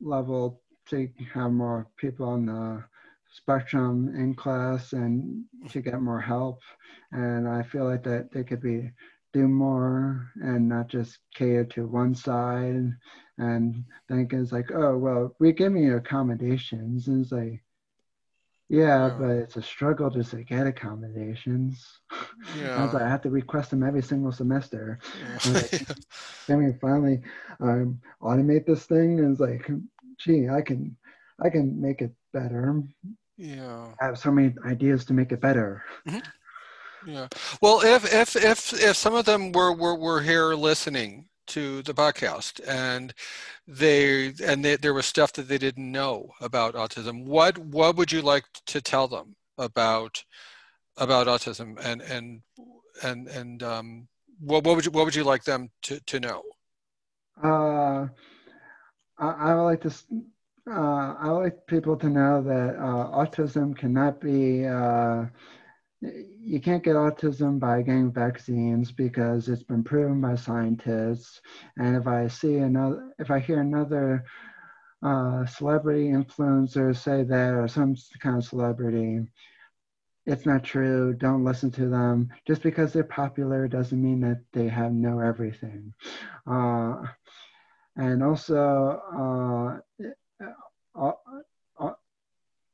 level 0.00 0.60
to 0.88 1.08
have 1.34 1.52
more 1.52 1.86
people 1.98 2.26
on 2.28 2.46
the 2.46 2.84
spectrum 3.30 4.12
in 4.16 4.34
class 4.34 4.92
and 4.92 5.44
to 5.68 5.80
get 5.80 6.00
more 6.00 6.20
help. 6.20 6.60
And 7.12 7.48
I 7.48 7.62
feel 7.62 7.84
like 7.84 8.02
that 8.04 8.30
they 8.32 8.42
could 8.42 8.62
be 8.62 8.90
do 9.34 9.46
more 9.46 10.32
and 10.36 10.66
not 10.68 10.88
just 10.88 11.18
cater 11.34 11.64
to 11.64 11.86
one 11.86 12.14
side 12.14 12.90
and 13.36 13.84
think 14.08 14.32
it's 14.32 14.52
like, 14.52 14.70
oh 14.74 14.96
well, 14.96 15.36
we 15.38 15.52
give 15.52 15.76
you 15.76 15.96
accommodations. 15.96 17.08
And 17.08 17.22
it's 17.22 17.32
like, 17.32 17.62
yeah, 18.68 19.08
yeah, 19.08 19.16
but 19.18 19.30
it's 19.30 19.56
a 19.56 19.62
struggle 19.62 20.10
just 20.10 20.32
to 20.32 20.44
get 20.44 20.66
accommodations. 20.66 22.00
Yeah. 22.56 22.76
I 22.78 22.84
was 22.84 22.94
like, 22.94 23.02
I 23.02 23.08
have 23.08 23.22
to 23.22 23.30
request 23.30 23.70
them 23.70 23.82
every 23.82 24.02
single 24.02 24.32
semester. 24.32 24.98
Yeah. 25.20 25.52
Like, 25.52 25.70
then 26.46 26.64
we 26.64 26.72
finally 26.80 27.20
um, 27.60 28.00
automate 28.22 28.66
this 28.66 28.84
thing, 28.84 29.18
and 29.18 29.32
it's 29.32 29.40
like, 29.40 29.68
gee, 30.18 30.48
I 30.48 30.60
can, 30.60 30.96
I 31.42 31.48
can 31.48 31.80
make 31.80 32.02
it 32.02 32.12
better. 32.32 32.82
Yeah. 33.38 33.88
I 34.00 34.04
have 34.04 34.18
so 34.18 34.30
many 34.30 34.54
ideas 34.66 35.04
to 35.06 35.14
make 35.14 35.32
it 35.32 35.40
better. 35.40 35.82
Mm-hmm. 36.06 36.18
Yeah. 37.06 37.28
Well, 37.62 37.80
if 37.80 38.12
if 38.12 38.36
if 38.36 38.72
if 38.74 38.96
some 38.96 39.14
of 39.14 39.24
them 39.24 39.52
were 39.52 39.72
were 39.72 39.96
were 39.96 40.20
here 40.20 40.54
listening 40.54 41.28
to 41.48 41.82
the 41.82 41.94
podcast 41.94 42.60
and 42.66 43.12
they 43.66 44.32
and 44.44 44.64
they, 44.64 44.76
there 44.76 44.94
was 44.94 45.06
stuff 45.06 45.32
that 45.32 45.48
they 45.48 45.58
didn't 45.58 45.90
know 45.90 46.30
about 46.40 46.74
autism 46.74 47.24
what 47.24 47.58
what 47.58 47.96
would 47.96 48.12
you 48.12 48.22
like 48.22 48.44
to 48.66 48.80
tell 48.80 49.08
them 49.08 49.34
about 49.58 50.22
about 50.96 51.26
autism 51.26 51.78
and 51.84 52.02
and 52.02 52.42
and 53.02 53.28
and 53.28 53.62
um, 53.62 54.08
what, 54.40 54.64
what 54.64 54.76
would 54.76 54.84
you 54.84 54.90
what 54.90 55.04
would 55.04 55.14
you 55.14 55.24
like 55.24 55.44
them 55.44 55.70
to 55.82 56.00
to 56.00 56.20
know? 56.20 56.42
Uh, 57.42 58.08
I, 59.18 59.28
I 59.28 59.54
would 59.54 59.64
like 59.64 59.80
to. 59.82 59.94
Uh, 60.70 61.14
I 61.18 61.32
would 61.32 61.42
like 61.44 61.66
people 61.66 61.96
to 61.96 62.08
know 62.08 62.42
that 62.42 62.76
uh, 62.76 63.08
autism 63.10 63.76
cannot 63.76 64.20
be. 64.20 64.66
You 66.00 66.60
can't 66.60 66.84
get 66.84 66.94
autism 66.94 67.58
by 67.58 67.82
getting 67.82 68.12
vaccines 68.12 68.92
because 68.92 69.48
it's 69.48 69.64
been 69.64 69.82
proven 69.82 70.20
by 70.20 70.36
scientists. 70.36 71.40
And 71.76 71.96
if 71.96 72.06
I 72.06 72.28
see 72.28 72.56
another, 72.56 73.12
if 73.18 73.30
I 73.30 73.40
hear 73.40 73.60
another 73.60 74.24
uh, 75.02 75.44
celebrity 75.46 76.08
influencer 76.08 76.96
say 76.96 77.24
that, 77.24 77.54
or 77.54 77.66
some 77.68 77.96
kind 78.20 78.36
of 78.36 78.44
celebrity, 78.44 79.26
it's 80.26 80.46
not 80.46 80.62
true. 80.62 81.14
Don't 81.14 81.44
listen 81.44 81.70
to 81.72 81.88
them. 81.88 82.28
Just 82.46 82.62
because 82.62 82.92
they're 82.92 83.04
popular 83.04 83.66
doesn't 83.66 84.02
mean 84.02 84.20
that 84.20 84.42
they 84.52 84.68
have 84.68 84.92
know 84.92 85.20
everything. 85.20 85.94
Uh, 86.46 87.02
and 87.96 88.22
also, 88.22 89.80
uh, 90.00 90.04
uh, 90.94 91.12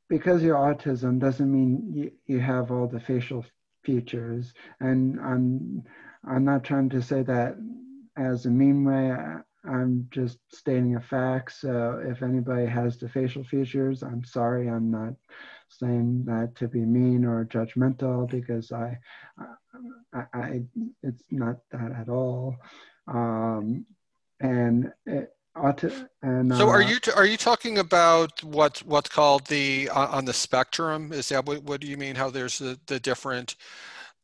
because 0.08 0.42
you're 0.42 0.56
autism 0.56 1.18
doesn't 1.18 1.50
mean 1.50 1.92
you, 1.92 2.12
you 2.26 2.40
have 2.40 2.70
all 2.70 2.86
the 2.86 3.00
facial 3.00 3.44
features. 3.84 4.52
And 4.80 5.20
I'm 5.20 5.82
I'm 6.26 6.44
not 6.44 6.64
trying 6.64 6.88
to 6.90 7.02
say 7.02 7.22
that 7.22 7.56
as 8.16 8.46
a 8.46 8.50
mean 8.50 8.84
way. 8.84 9.12
I, 9.12 9.38
I'm 9.66 10.08
just 10.10 10.38
stating 10.52 10.96
a 10.96 11.00
fact. 11.00 11.52
So 11.52 12.02
if 12.06 12.22
anybody 12.22 12.66
has 12.66 12.98
the 12.98 13.08
facial 13.08 13.44
features, 13.44 14.02
I'm 14.02 14.24
sorry. 14.24 14.68
I'm 14.68 14.90
not 14.90 15.14
saying 15.68 16.24
that 16.26 16.54
to 16.56 16.68
be 16.68 16.80
mean 16.80 17.24
or 17.24 17.44
judgmental 17.46 18.30
because 18.30 18.72
I, 18.72 18.98
I, 20.12 20.24
I 20.34 20.62
it's 21.02 21.24
not 21.30 21.56
that 21.72 21.92
at 21.92 22.08
all. 22.08 22.56
Um, 23.08 23.86
and 24.40 24.92
it, 25.06 25.33
and, 26.22 26.52
so 26.52 26.68
are 26.68 26.82
uh, 26.82 26.88
you 26.88 26.98
are 27.14 27.26
you 27.26 27.36
talking 27.36 27.78
about 27.78 28.42
what 28.42 28.78
what's 28.84 29.08
called 29.08 29.46
the 29.46 29.88
uh, 29.90 30.08
on 30.08 30.24
the 30.24 30.32
spectrum? 30.32 31.12
Is 31.12 31.28
that 31.28 31.46
what, 31.46 31.62
what 31.62 31.80
do 31.80 31.86
you 31.86 31.96
mean 31.96 32.16
how 32.16 32.28
there's 32.30 32.58
the, 32.58 32.78
the 32.86 32.98
different 32.98 33.54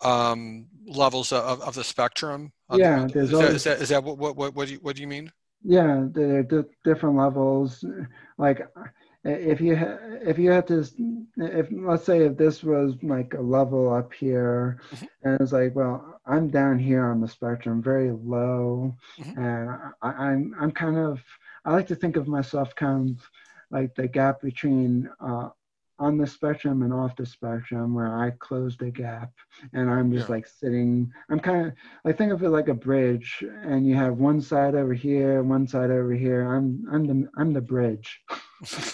um, 0.02 0.66
levels 0.86 1.32
of, 1.32 1.60
of 1.60 1.74
the 1.74 1.84
spectrum? 1.84 2.52
Yeah 2.74 3.06
the, 3.06 3.20
is, 3.20 3.30
that, 3.30 3.50
is, 3.50 3.64
that, 3.64 3.80
is 3.80 3.88
that 3.90 4.02
what, 4.02 4.18
what 4.18 4.54
what 4.54 4.66
do 4.66 4.74
you 4.74 4.80
what 4.80 4.96
do 4.96 5.02
you 5.02 5.08
mean? 5.08 5.30
Yeah 5.62 6.06
are 6.16 6.66
different 6.84 7.16
levels. 7.16 7.84
Like 8.36 8.66
if 9.24 9.60
you 9.60 9.76
ha- 9.76 9.98
if 10.22 10.38
you 10.38 10.50
had 10.50 10.66
to 10.66 10.86
if 11.36 11.68
let's 11.70 12.04
say 12.04 12.20
if 12.20 12.36
this 12.36 12.62
was 12.62 12.94
like 13.02 13.34
a 13.34 13.40
level 13.40 13.92
up 13.92 14.12
here 14.12 14.80
mm-hmm. 14.92 15.04
and 15.24 15.40
it's 15.40 15.52
like 15.52 15.74
well 15.74 16.20
i'm 16.26 16.48
down 16.48 16.78
here 16.78 17.04
on 17.04 17.20
the 17.20 17.28
spectrum 17.28 17.82
very 17.82 18.10
low 18.10 18.94
mm-hmm. 19.18 19.38
and 19.38 19.70
I, 20.02 20.08
i'm 20.08 20.54
i'm 20.58 20.70
kind 20.70 20.96
of 20.96 21.20
i 21.64 21.72
like 21.72 21.86
to 21.88 21.94
think 21.94 22.16
of 22.16 22.28
myself 22.28 22.74
kind 22.74 23.10
of 23.10 23.30
like 23.70 23.94
the 23.94 24.08
gap 24.08 24.40
between 24.40 25.08
uh, 25.20 25.50
on 26.00 26.16
the 26.16 26.26
spectrum 26.26 26.82
and 26.82 26.92
off 26.92 27.14
the 27.14 27.26
spectrum 27.26 27.94
where 27.94 28.18
I 28.18 28.30
close 28.38 28.76
the 28.76 28.90
gap 28.90 29.30
and 29.72 29.88
I'm 29.88 30.10
just 30.10 30.28
yeah. 30.28 30.34
like 30.34 30.46
sitting 30.46 31.12
I'm 31.30 31.38
kind 31.38 31.66
of 31.66 31.72
I 32.04 32.12
think 32.12 32.32
of 32.32 32.42
it 32.42 32.48
like 32.48 32.68
a 32.68 32.74
bridge 32.74 33.44
and 33.62 33.86
you 33.86 33.94
have 33.94 34.18
one 34.18 34.40
side 34.40 34.74
over 34.74 34.94
here 34.94 35.42
one 35.42 35.66
side 35.68 35.90
over 35.90 36.12
here 36.12 36.52
I'm 36.52 36.84
I'm 36.90 37.06
the 37.06 37.28
I'm 37.36 37.52
the 37.52 37.60
bridge 37.60 38.20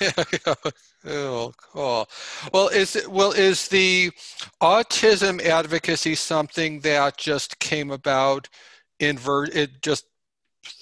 yeah, 0.00 0.12
oh, 1.06 1.52
cool. 1.72 2.08
Well, 2.52 2.68
is 2.68 2.96
it, 2.96 3.08
well 3.08 3.32
is 3.32 3.68
the 3.68 4.12
autism 4.60 5.42
advocacy 5.44 6.14
something 6.14 6.80
that 6.80 7.16
just 7.16 7.58
came 7.58 7.90
about 7.90 8.48
invert 9.00 9.54
it 9.54 9.82
just 9.82 10.06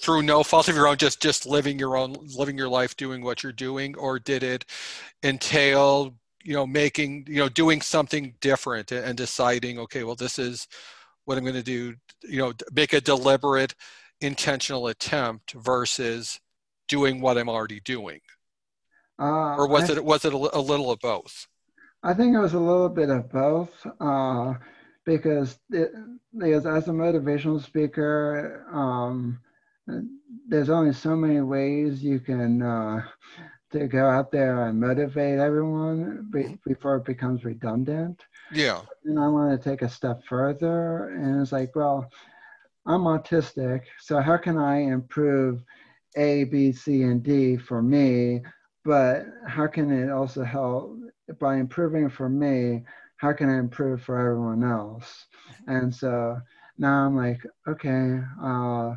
through 0.01 0.23
no 0.23 0.42
fault 0.42 0.68
of 0.68 0.77
your 0.77 0.88
own 0.88 0.97
just 0.97 1.20
just 1.20 1.47
living 1.47 1.79
your 1.79 1.97
own 1.97 2.14
living 2.37 2.59
your 2.59 2.68
life 2.68 2.97
doing 2.97 3.23
what 3.23 3.42
you're 3.42 3.53
doing 3.53 3.97
or 3.97 4.18
did 4.18 4.42
it 4.42 4.64
entail 5.23 6.14
you 6.42 6.55
know 6.55 6.66
making 6.66 7.25
you 7.29 7.37
know 7.37 7.49
doing 7.49 7.81
something 7.81 8.35
different 8.40 8.92
and 8.92 9.16
deciding 9.16 9.79
okay 9.79 10.05
well 10.05 10.14
this 10.14 10.38
is 10.38 10.68
what 11.25 11.38
i'm 11.38 11.44
going 11.44 11.55
to 11.55 11.62
do 11.62 11.94
you 12.23 12.38
know 12.38 12.53
make 12.73 12.92
a 12.92 13.01
deliberate 13.01 13.75
intentional 14.20 14.88
attempt 14.88 15.53
versus 15.53 16.40
doing 16.88 17.20
what 17.20 17.38
i'm 17.38 17.49
already 17.49 17.81
doing? 17.81 18.20
Uh, 19.18 19.55
or 19.57 19.68
was 19.68 19.90
I, 19.90 19.94
it 19.94 20.05
was 20.05 20.25
it 20.25 20.33
a, 20.33 20.37
a, 20.37 20.61
little 20.61 20.90
of 20.90 20.99
both? 20.99 21.47
I 22.03 22.14
think 22.14 22.35
it 22.35 22.40
was 22.40 22.55
a 22.55 22.59
little 22.59 22.88
bit 22.88 23.11
of 23.11 23.31
both 23.31 23.70
uh, 24.01 24.55
because 25.05 25.59
it, 25.70 25.92
because 26.37 26.66
as 26.66 26.88
a 26.88 26.92
motivational 26.92 27.62
speaker 27.62 28.66
um, 28.73 29.40
there's 30.49 30.70
only 30.70 30.92
so 30.92 31.14
many 31.16 31.40
ways 31.40 32.03
you 32.03 32.20
can 32.20 32.62
uh, 32.62 33.03
to 33.73 33.87
go 33.87 34.09
out 34.09 34.31
there 34.31 34.66
and 34.66 34.81
motivate 34.81 35.38
everyone 35.38 36.29
be, 36.33 36.59
before 36.66 36.97
it 36.97 37.05
becomes 37.05 37.44
redundant. 37.44 38.23
Yeah. 38.53 38.83
And 39.05 39.18
I 39.18 39.29
want 39.29 39.51
to 39.51 39.70
take 39.70 39.83
a 39.83 39.88
step 39.88 40.23
further, 40.29 41.11
and 41.11 41.40
it's 41.40 41.53
like, 41.53 41.75
well, 41.75 42.11
I'm 42.87 43.03
autistic, 43.03 43.83
so 43.99 44.20
how 44.20 44.37
can 44.37 44.59
I 44.59 44.79
improve 44.79 45.62
A, 46.16 46.44
B, 46.44 46.73
C, 46.73 47.03
and 47.03 47.23
D 47.23 47.57
for 47.57 47.83
me? 47.83 48.42
But 48.85 49.25
how 49.47 49.66
can 49.66 49.90
it 49.90 50.11
also 50.11 50.44
help 50.44 50.99
by 51.40 51.57
improving 51.57 52.11
for 52.11 52.29
me? 52.29 52.85
How 53.16 53.33
can 53.33 53.49
I 53.49 53.59
improve 53.59 54.03
for 54.03 54.18
everyone 54.18 54.62
else? 54.62 55.27
And 55.66 55.94
so 55.94 56.38
now 56.77 57.07
I'm 57.07 57.16
like, 57.16 57.40
okay, 57.66 58.20
uh, 58.42 58.94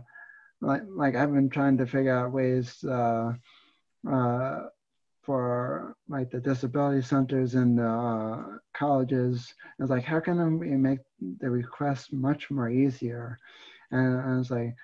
like 0.62 0.82
like 0.90 1.16
I've 1.16 1.34
been 1.34 1.50
trying 1.50 1.78
to 1.78 1.86
figure 1.86 2.16
out 2.16 2.32
ways 2.32 2.84
uh, 2.84 3.34
uh, 4.10 4.60
for 5.24 5.96
like 6.08 6.30
the 6.32 6.40
disability 6.40 7.02
centers 7.02 7.56
and 7.56 7.78
the 7.78 7.88
uh, 7.88 8.44
colleges. 8.74 9.54
It's 9.80 9.90
like 9.90 10.04
how 10.04 10.20
can 10.20 10.60
we 10.60 10.70
make 10.72 11.00
the 11.40 11.50
request 11.50 12.14
much 12.14 12.50
more 12.50 12.70
easier? 12.70 13.38
And 13.92 14.22
I 14.22 14.38
was 14.38 14.52
like, 14.52 14.76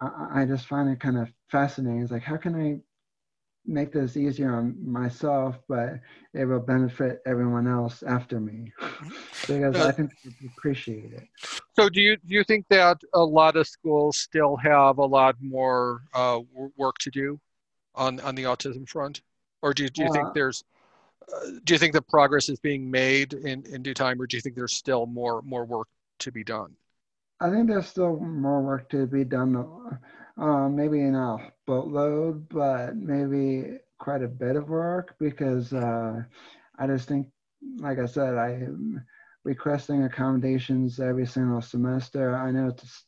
I, 0.00 0.42
I 0.42 0.44
just 0.46 0.66
find 0.66 0.88
it 0.88 1.00
kind 1.00 1.18
of 1.18 1.28
fascinating. 1.50 2.02
It's 2.02 2.12
like 2.12 2.22
how 2.22 2.36
can 2.36 2.54
I 2.54 2.80
make 3.66 3.92
this 3.92 4.16
easier 4.16 4.54
on 4.54 4.76
myself, 4.84 5.58
but 5.68 6.00
it 6.34 6.44
will 6.44 6.60
benefit 6.60 7.20
everyone 7.26 7.66
else 7.66 8.02
after 8.02 8.40
me 8.40 8.72
because 9.46 9.76
uh, 9.76 9.86
I 9.86 9.92
think 9.92 10.10
they 10.24 10.48
appreciate 10.56 11.12
it. 11.12 11.28
So, 11.78 11.88
do 11.88 12.00
you 12.00 12.16
do 12.16 12.34
you 12.34 12.44
think 12.44 12.66
that 12.70 13.00
a 13.14 13.22
lot 13.22 13.56
of 13.56 13.66
schools 13.66 14.16
still 14.16 14.56
have 14.56 14.98
a 14.98 15.04
lot 15.04 15.36
more 15.40 16.02
uh, 16.14 16.40
work 16.76 16.98
to 16.98 17.10
do 17.10 17.40
on 17.94 18.20
on 18.20 18.34
the 18.34 18.44
autism 18.44 18.88
front, 18.88 19.22
or 19.62 19.72
do 19.72 19.84
you, 19.84 19.90
do 19.90 20.02
you 20.02 20.08
uh, 20.08 20.12
think 20.12 20.34
there's 20.34 20.64
uh, 21.32 21.50
do 21.64 21.74
you 21.74 21.78
think 21.78 21.92
the 21.92 22.02
progress 22.02 22.48
is 22.48 22.58
being 22.58 22.90
made 22.90 23.32
in, 23.32 23.64
in 23.66 23.82
due 23.82 23.94
time, 23.94 24.20
or 24.20 24.26
do 24.26 24.36
you 24.36 24.40
think 24.40 24.56
there's 24.56 24.74
still 24.74 25.06
more 25.06 25.42
more 25.42 25.64
work 25.64 25.88
to 26.20 26.32
be 26.32 26.44
done? 26.44 26.74
I 27.40 27.50
think 27.50 27.68
there's 27.68 27.86
still 27.86 28.16
more 28.16 28.60
work 28.60 28.90
to 28.90 29.06
be 29.06 29.24
done 29.24 29.98
uh, 30.38 30.68
maybe 30.68 31.00
not 31.00 31.40
a 31.40 31.52
boatload, 31.66 32.48
but 32.48 32.96
maybe 32.96 33.78
quite 33.98 34.22
a 34.22 34.28
bit 34.28 34.56
of 34.56 34.68
work 34.68 35.14
because 35.18 35.72
uh, 35.72 36.22
I 36.78 36.86
just 36.86 37.08
think, 37.08 37.28
like 37.78 37.98
I 37.98 38.06
said, 38.06 38.34
I 38.36 38.52
am 38.52 39.04
requesting 39.44 40.04
accommodations 40.04 41.00
every 41.00 41.26
single 41.26 41.60
semester. 41.60 42.34
I 42.34 42.50
know 42.50 42.68
it's, 42.68 43.04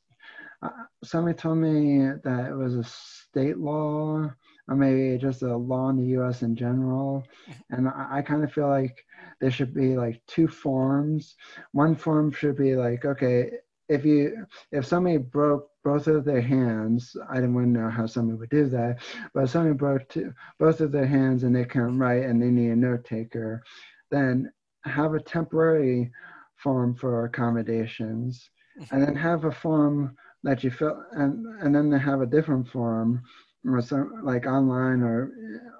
uh, 0.62 0.70
somebody 1.02 1.36
told 1.36 1.58
me 1.58 2.10
that 2.22 2.50
it 2.50 2.54
was 2.54 2.76
a 2.76 2.84
state 2.84 3.58
law 3.58 4.30
or 4.68 4.76
maybe 4.76 5.18
just 5.18 5.42
a 5.42 5.56
law 5.56 5.88
in 5.88 5.96
the 5.96 6.06
U.S. 6.18 6.42
in 6.42 6.54
general. 6.54 7.24
And 7.70 7.88
I, 7.88 8.18
I 8.18 8.22
kind 8.22 8.44
of 8.44 8.52
feel 8.52 8.68
like 8.68 9.04
there 9.40 9.50
should 9.50 9.74
be 9.74 9.96
like 9.96 10.22
two 10.26 10.46
forms. 10.46 11.34
One 11.72 11.96
form 11.96 12.30
should 12.30 12.56
be 12.56 12.76
like, 12.76 13.04
okay, 13.04 13.50
if 13.88 14.04
you 14.04 14.46
if 14.70 14.86
somebody 14.86 15.18
broke 15.18 15.68
both 15.84 16.06
of 16.06 16.24
their 16.24 16.40
hands, 16.40 17.16
I 17.30 17.36
didn't 17.36 17.54
want 17.54 17.66
to 17.66 17.80
know 17.80 17.90
how 17.90 18.06
somebody 18.06 18.38
would 18.38 18.50
do 18.50 18.66
that, 18.66 19.00
but 19.34 19.44
if 19.44 19.50
somebody 19.50 19.74
broke 19.74 20.08
two, 20.08 20.32
both 20.58 20.80
of 20.80 20.92
their 20.92 21.06
hands 21.06 21.42
and 21.42 21.54
they 21.54 21.64
can't 21.64 21.98
write 21.98 22.24
and 22.24 22.40
they 22.40 22.50
need 22.50 22.70
a 22.70 22.76
note 22.76 23.04
taker, 23.04 23.62
then 24.10 24.52
have 24.84 25.14
a 25.14 25.20
temporary 25.20 26.10
form 26.56 26.94
for 26.94 27.24
accommodations, 27.24 28.50
and 28.90 29.02
then 29.02 29.14
mm-hmm. 29.14 29.22
have 29.22 29.44
a 29.44 29.52
form 29.52 30.16
that 30.44 30.64
you 30.64 30.70
fill, 30.70 31.04
and 31.12 31.46
and 31.62 31.74
then 31.74 31.90
they 31.90 31.98
have 31.98 32.20
a 32.20 32.26
different 32.26 32.68
form, 32.68 33.22
or 33.64 33.80
some 33.80 34.22
like 34.24 34.46
online 34.46 35.02
or 35.02 35.32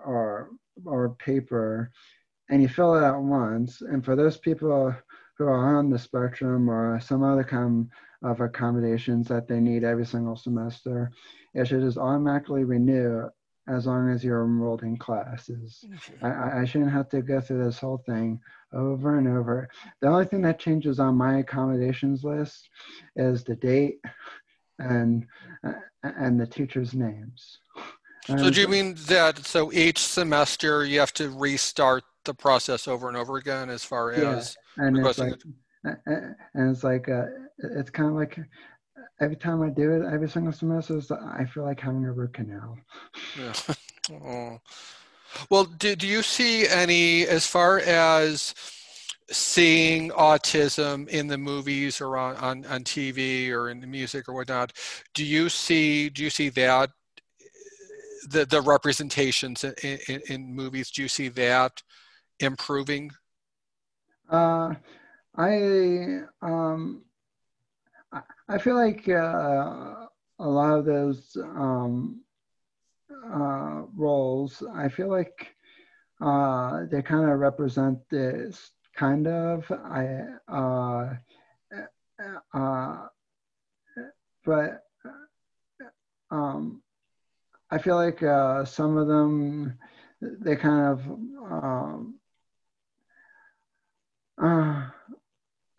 or 0.04 0.50
or 0.84 1.10
paper, 1.16 1.90
and 2.48 2.62
you 2.62 2.68
fill 2.68 2.94
it 2.94 3.04
out 3.04 3.22
once. 3.22 3.80
And 3.82 4.04
for 4.04 4.16
those 4.16 4.36
people 4.36 4.94
who 5.38 5.44
are 5.44 5.76
on 5.78 5.90
the 5.90 5.98
spectrum 5.98 6.68
or 6.68 7.00
some 7.00 7.22
other 7.22 7.44
kind 7.44 7.90
of 8.22 8.40
accommodations 8.40 9.28
that 9.28 9.48
they 9.48 9.60
need 9.60 9.84
every 9.84 10.06
single 10.06 10.36
semester. 10.36 11.10
It 11.54 11.66
should 11.66 11.82
just 11.82 11.98
automatically 11.98 12.64
renew 12.64 13.28
as 13.68 13.86
long 13.86 14.10
as 14.10 14.24
you're 14.24 14.44
enrolled 14.44 14.82
in 14.82 14.96
classes. 14.96 15.84
Mm-hmm. 15.86 16.24
I, 16.24 16.62
I 16.62 16.64
shouldn't 16.64 16.92
have 16.92 17.08
to 17.10 17.22
go 17.22 17.40
through 17.40 17.64
this 17.64 17.78
whole 17.78 18.02
thing 18.06 18.40
over 18.72 19.18
and 19.18 19.28
over. 19.28 19.68
The 20.00 20.08
only 20.08 20.24
thing 20.24 20.42
that 20.42 20.58
changes 20.58 20.98
on 20.98 21.16
my 21.16 21.38
accommodations 21.38 22.24
list 22.24 22.68
is 23.16 23.44
the 23.44 23.56
date 23.56 24.00
and 24.78 25.26
and 26.02 26.40
the 26.40 26.46
teachers' 26.46 26.94
names. 26.94 27.58
So 28.26 28.50
do 28.50 28.60
you 28.60 28.68
mean 28.68 28.94
that 29.06 29.38
so 29.38 29.72
each 29.72 29.98
semester 29.98 30.84
you 30.84 31.00
have 31.00 31.12
to 31.14 31.28
restart 31.30 32.04
the 32.24 32.34
process 32.34 32.88
over 32.88 33.08
and 33.08 33.16
over 33.16 33.36
again 33.36 33.70
as 33.70 33.84
far 33.84 34.12
yeah, 34.12 34.36
as 34.36 34.56
and 34.76 34.96
it's 34.98 35.18
like, 35.18 35.32
it? 35.32 36.04
and 36.54 36.70
it's 36.70 36.84
like 36.84 37.08
uh, 37.08 37.26
it's 37.58 37.90
kind 37.90 38.08
of 38.08 38.14
like 38.14 38.38
every 39.20 39.36
time 39.36 39.62
I 39.62 39.68
do 39.68 39.92
it, 39.92 40.12
every 40.12 40.28
single 40.28 40.52
semester, 40.52 41.00
I 41.36 41.44
feel 41.44 41.64
like 41.64 41.80
having 41.80 42.04
a 42.04 42.12
root 42.12 42.34
canal. 42.34 42.76
Yeah. 43.38 43.52
oh. 44.12 44.60
Well, 45.48 45.64
do, 45.64 45.96
do 45.96 46.06
you 46.06 46.22
see 46.22 46.68
any, 46.68 47.26
as 47.26 47.46
far 47.46 47.78
as 47.78 48.54
seeing 49.30 50.10
autism 50.10 51.08
in 51.08 51.26
the 51.26 51.38
movies 51.38 52.00
or 52.00 52.18
on, 52.18 52.36
on, 52.36 52.66
on 52.66 52.84
TV 52.84 53.50
or 53.50 53.70
in 53.70 53.80
the 53.80 53.86
music 53.86 54.28
or 54.28 54.34
whatnot, 54.34 54.72
do 55.14 55.24
you 55.24 55.48
see, 55.48 56.10
do 56.10 56.22
you 56.22 56.30
see 56.30 56.48
that, 56.50 56.90
the, 58.28 58.44
the 58.44 58.60
representations 58.60 59.64
in, 59.64 59.98
in, 60.08 60.20
in 60.28 60.54
movies, 60.54 60.90
do 60.90 61.02
you 61.02 61.08
see 61.08 61.28
that 61.28 61.82
improving? 62.42 63.10
Uh, 64.30 64.74
I, 65.36 66.20
um, 66.40 67.04
I 68.48 68.58
feel 68.58 68.74
like 68.74 69.08
uh, 69.08 70.06
a 70.38 70.48
lot 70.48 70.78
of 70.78 70.84
those 70.84 71.36
um, 71.42 72.20
uh, 73.32 73.82
roles, 73.96 74.62
I 74.74 74.88
feel 74.88 75.08
like 75.08 75.54
uh, 76.20 76.84
they 76.90 77.02
kind 77.02 77.30
of 77.30 77.38
represent 77.38 77.98
this 78.10 78.70
kind 78.94 79.26
of 79.26 79.70
I 79.70 80.20
uh, 80.48 81.14
uh, 82.54 83.06
but 84.44 84.84
um, 86.30 86.82
I 87.70 87.78
feel 87.78 87.96
like 87.96 88.22
uh, 88.22 88.64
some 88.64 88.96
of 88.96 89.08
them 89.08 89.78
they 90.20 90.56
kind 90.56 90.86
of 90.86 91.00
um, 91.50 92.11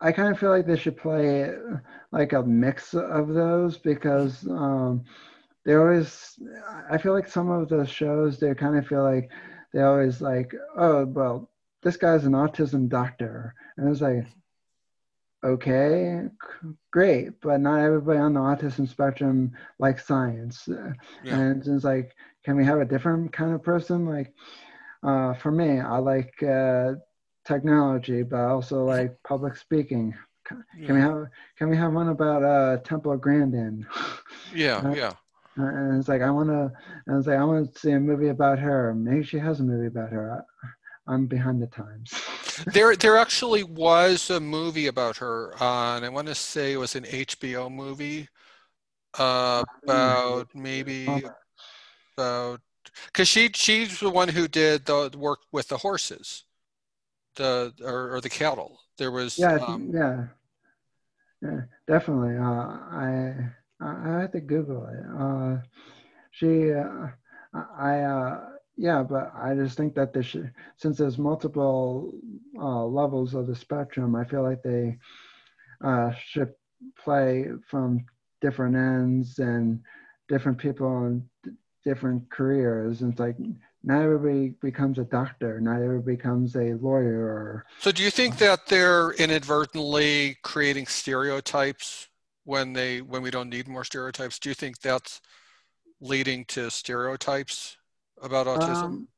I 0.04 0.12
kind 0.12 0.30
of 0.30 0.38
feel 0.38 0.50
like 0.50 0.66
they 0.66 0.76
should 0.76 0.98
play 0.98 1.50
like 2.12 2.34
a 2.34 2.42
mix 2.42 2.92
of 2.92 3.28
those 3.28 3.78
because 3.78 4.46
um, 4.46 5.02
they 5.64 5.74
always. 5.74 6.38
I 6.90 6.98
feel 6.98 7.14
like 7.14 7.26
some 7.26 7.50
of 7.50 7.70
the 7.70 7.86
shows 7.86 8.38
they 8.38 8.54
kind 8.54 8.76
of 8.76 8.86
feel 8.86 9.02
like 9.02 9.30
they 9.72 9.80
always 9.80 10.20
like, 10.20 10.52
oh 10.76 11.06
well, 11.06 11.48
this 11.82 11.96
guy's 11.96 12.26
an 12.26 12.32
autism 12.32 12.86
doctor, 12.86 13.54
and 13.78 13.88
it's 13.88 14.02
like, 14.02 14.26
okay, 15.42 16.24
great, 16.90 17.40
but 17.40 17.62
not 17.62 17.80
everybody 17.80 18.18
on 18.18 18.34
the 18.34 18.40
autism 18.40 18.86
spectrum 18.86 19.52
likes 19.78 20.06
science, 20.06 20.68
yeah. 20.68 20.92
and 21.24 21.66
it's 21.66 21.84
like, 21.84 22.14
can 22.44 22.56
we 22.56 22.64
have 22.66 22.78
a 22.78 22.84
different 22.84 23.32
kind 23.32 23.54
of 23.54 23.62
person? 23.62 24.04
Like, 24.04 24.34
uh, 25.02 25.32
for 25.32 25.50
me, 25.50 25.80
I 25.80 25.96
like. 25.96 26.42
Uh, 26.42 26.96
technology, 27.44 28.22
but 28.22 28.40
also 28.40 28.84
like 28.84 29.16
public 29.22 29.56
speaking. 29.56 30.14
Can 30.46 30.64
yeah. 30.78 30.92
we 30.92 31.00
have 31.00 31.26
can 31.56 31.68
we 31.70 31.76
have 31.76 31.92
one 31.92 32.08
about 32.08 32.42
uh 32.42 32.78
Temple 32.78 33.16
Grandin? 33.16 33.86
Yeah, 34.54 34.76
uh, 34.76 34.94
yeah. 34.94 35.12
And 35.56 35.98
it's 35.98 36.08
like 36.08 36.22
I 36.22 36.30
want 36.30 36.48
to. 36.48 36.70
And 37.06 37.18
it's 37.18 37.26
like 37.26 37.38
I 37.38 37.44
want 37.44 37.72
to 37.72 37.78
see 37.78 37.90
a 37.90 37.98
movie 37.98 38.28
about 38.28 38.58
her. 38.60 38.94
Maybe 38.94 39.24
she 39.24 39.38
has 39.38 39.58
a 39.58 39.64
movie 39.64 39.86
about 39.86 40.10
her. 40.10 40.44
I, 41.08 41.14
am 41.14 41.26
behind 41.26 41.60
the 41.60 41.66
times. 41.66 42.12
there, 42.72 42.94
there 42.94 43.16
actually 43.16 43.64
was 43.64 44.30
a 44.30 44.38
movie 44.38 44.86
about 44.86 45.16
her. 45.16 45.54
Uh, 45.60 45.96
and 45.96 46.04
I 46.04 46.08
want 46.08 46.28
to 46.28 46.36
say 46.36 46.72
it 46.72 46.76
was 46.76 46.94
an 46.94 47.04
HBO 47.04 47.70
movie 47.72 48.28
uh, 49.18 49.64
about 49.82 50.54
maybe 50.54 51.06
about 52.16 52.60
because 53.06 53.26
she 53.26 53.50
she's 53.54 53.98
the 53.98 54.10
one 54.10 54.28
who 54.28 54.46
did 54.46 54.84
the 54.84 55.10
work 55.16 55.40
with 55.52 55.68
the 55.68 55.78
horses 55.78 56.44
the 57.36 57.72
or, 57.82 58.14
or 58.14 58.20
the 58.20 58.28
cattle. 58.28 58.78
There 58.98 59.10
was 59.10 59.38
yeah 59.38 59.58
um, 59.66 59.90
yeah 59.92 60.26
yeah 61.42 61.60
definitely. 61.86 62.36
Uh, 62.36 62.42
I 62.42 63.34
I 63.80 64.20
have 64.20 64.32
to 64.32 64.40
Google 64.40 64.86
it. 64.86 65.04
Uh, 65.18 65.58
she 66.30 66.72
uh, 66.72 67.08
I 67.78 68.00
uh, 68.00 68.40
yeah, 68.76 69.02
but 69.02 69.32
I 69.34 69.54
just 69.54 69.76
think 69.76 69.94
that 69.94 70.12
this 70.12 70.26
should, 70.26 70.52
since 70.76 70.98
there's 70.98 71.18
multiple 71.18 72.12
uh, 72.58 72.84
levels 72.84 73.34
of 73.34 73.46
the 73.46 73.54
spectrum, 73.54 74.16
I 74.16 74.24
feel 74.24 74.42
like 74.42 74.62
they 74.62 74.98
uh, 75.82 76.12
should 76.26 76.52
play 76.98 77.46
from 77.68 78.04
different 78.40 78.76
ends 78.76 79.38
and 79.38 79.80
different 80.28 80.58
people 80.58 81.04
and 81.06 81.22
different 81.84 82.28
careers. 82.30 83.02
And 83.02 83.12
it's 83.12 83.20
like 83.20 83.36
not 83.84 84.02
everybody 84.02 84.48
becomes 84.62 84.98
a 84.98 85.04
doctor 85.04 85.60
not 85.60 85.82
everybody 85.82 86.16
becomes 86.16 86.56
a 86.56 86.74
lawyer 86.74 87.64
so 87.78 87.92
do 87.92 88.02
you 88.02 88.10
think 88.10 88.38
that 88.38 88.66
they're 88.66 89.12
inadvertently 89.12 90.36
creating 90.42 90.86
stereotypes 90.86 92.08
when 92.44 92.72
they 92.72 93.00
when 93.00 93.22
we 93.22 93.30
don't 93.30 93.48
need 93.48 93.68
more 93.68 93.84
stereotypes? 93.84 94.38
Do 94.38 94.48
you 94.48 94.54
think 94.54 94.80
that's 94.80 95.20
leading 96.00 96.44
to 96.46 96.70
stereotypes 96.70 97.76
about 98.22 98.46
autism? 98.46 98.82
um, 98.82 99.08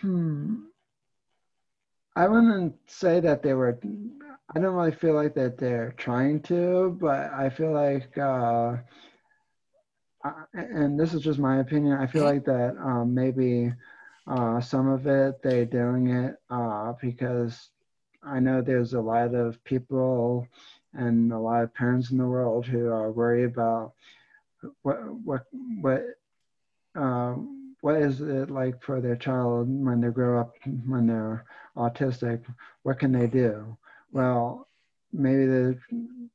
hmm. 0.00 0.54
I 2.16 2.28
wouldn't 2.28 2.76
say 2.86 3.18
that 3.20 3.42
they 3.42 3.54
were 3.54 3.78
i 4.54 4.60
don't 4.60 4.74
really 4.74 4.92
feel 4.92 5.14
like 5.14 5.34
that 5.34 5.58
they're 5.58 5.94
trying 5.96 6.40
to 6.42 6.96
but 7.00 7.32
i 7.32 7.48
feel 7.48 7.72
like 7.72 8.16
uh 8.18 8.76
and 10.54 10.98
this 10.98 11.14
is 11.14 11.22
just 11.22 11.38
my 11.38 11.58
opinion. 11.58 11.98
I 11.98 12.06
feel 12.06 12.24
like 12.24 12.44
that 12.44 12.76
um, 12.78 13.14
maybe 13.14 13.72
uh, 14.26 14.60
some 14.60 14.88
of 14.88 15.06
it 15.06 15.42
they're 15.42 15.66
doing 15.66 16.08
it 16.08 16.36
uh, 16.50 16.94
because 17.00 17.68
I 18.22 18.40
know 18.40 18.62
there's 18.62 18.94
a 18.94 19.00
lot 19.00 19.34
of 19.34 19.62
people 19.64 20.48
and 20.94 21.32
a 21.32 21.38
lot 21.38 21.62
of 21.62 21.74
parents 21.74 22.10
in 22.10 22.18
the 22.18 22.26
world 22.26 22.66
who 22.66 22.88
are 22.88 23.12
worried 23.12 23.44
about 23.44 23.92
what 24.82 24.98
what 25.24 25.44
what 25.80 26.04
uh, 26.94 27.34
what 27.80 27.96
is 27.96 28.20
it 28.20 28.50
like 28.50 28.82
for 28.82 29.00
their 29.00 29.16
child 29.16 29.68
when 29.68 30.00
they 30.00 30.08
grow 30.08 30.40
up 30.40 30.54
when 30.86 31.06
they're 31.06 31.44
autistic? 31.76 32.42
What 32.82 32.98
can 32.98 33.12
they 33.12 33.26
do? 33.26 33.76
Well, 34.10 34.68
maybe 35.14 35.46
the 35.46 35.78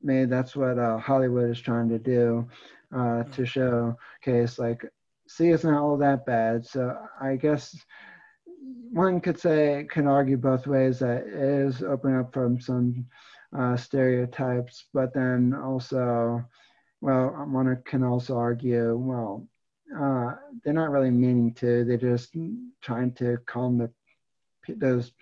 maybe 0.02 0.26
that's 0.26 0.56
what 0.56 0.80
uh, 0.80 0.98
Hollywood 0.98 1.50
is 1.52 1.60
trying 1.60 1.90
to 1.90 2.00
do 2.00 2.48
uh, 2.96 3.24
to 3.24 3.46
show, 3.46 3.96
case 4.24 4.58
like, 4.58 4.86
see, 5.28 5.50
it's 5.50 5.64
not 5.64 5.82
all 5.82 5.98
that 5.98 6.26
bad. 6.26 6.66
So 6.66 6.98
I 7.22 7.36
guess 7.36 7.76
one 8.92 9.20
could 9.20 9.40
say, 9.40 9.86
can 9.90 10.08
argue 10.08 10.38
both 10.38 10.66
ways 10.66 11.00
that 11.00 11.28
it 11.28 11.34
is 11.34 11.84
open 11.84 12.18
up 12.18 12.34
from 12.34 12.60
some 12.60 13.06
uh, 13.58 13.76
stereotypes, 13.76 14.86
but 14.94 15.14
then 15.14 15.54
also, 15.54 16.44
well, 17.02 17.28
one 17.50 17.82
can 17.86 18.04
also 18.04 18.38
argue, 18.38 18.96
well, 18.98 19.48
uh, 19.96 20.36
they're 20.64 20.74
not 20.74 20.92
really 20.92 21.12
meaning 21.12 21.54
to. 21.56 21.84
They're 21.84 21.98
just 21.98 22.36
trying 22.82 23.12
to 23.14 23.38
calm 23.46 23.78
the 23.78 23.92
those 24.68 25.14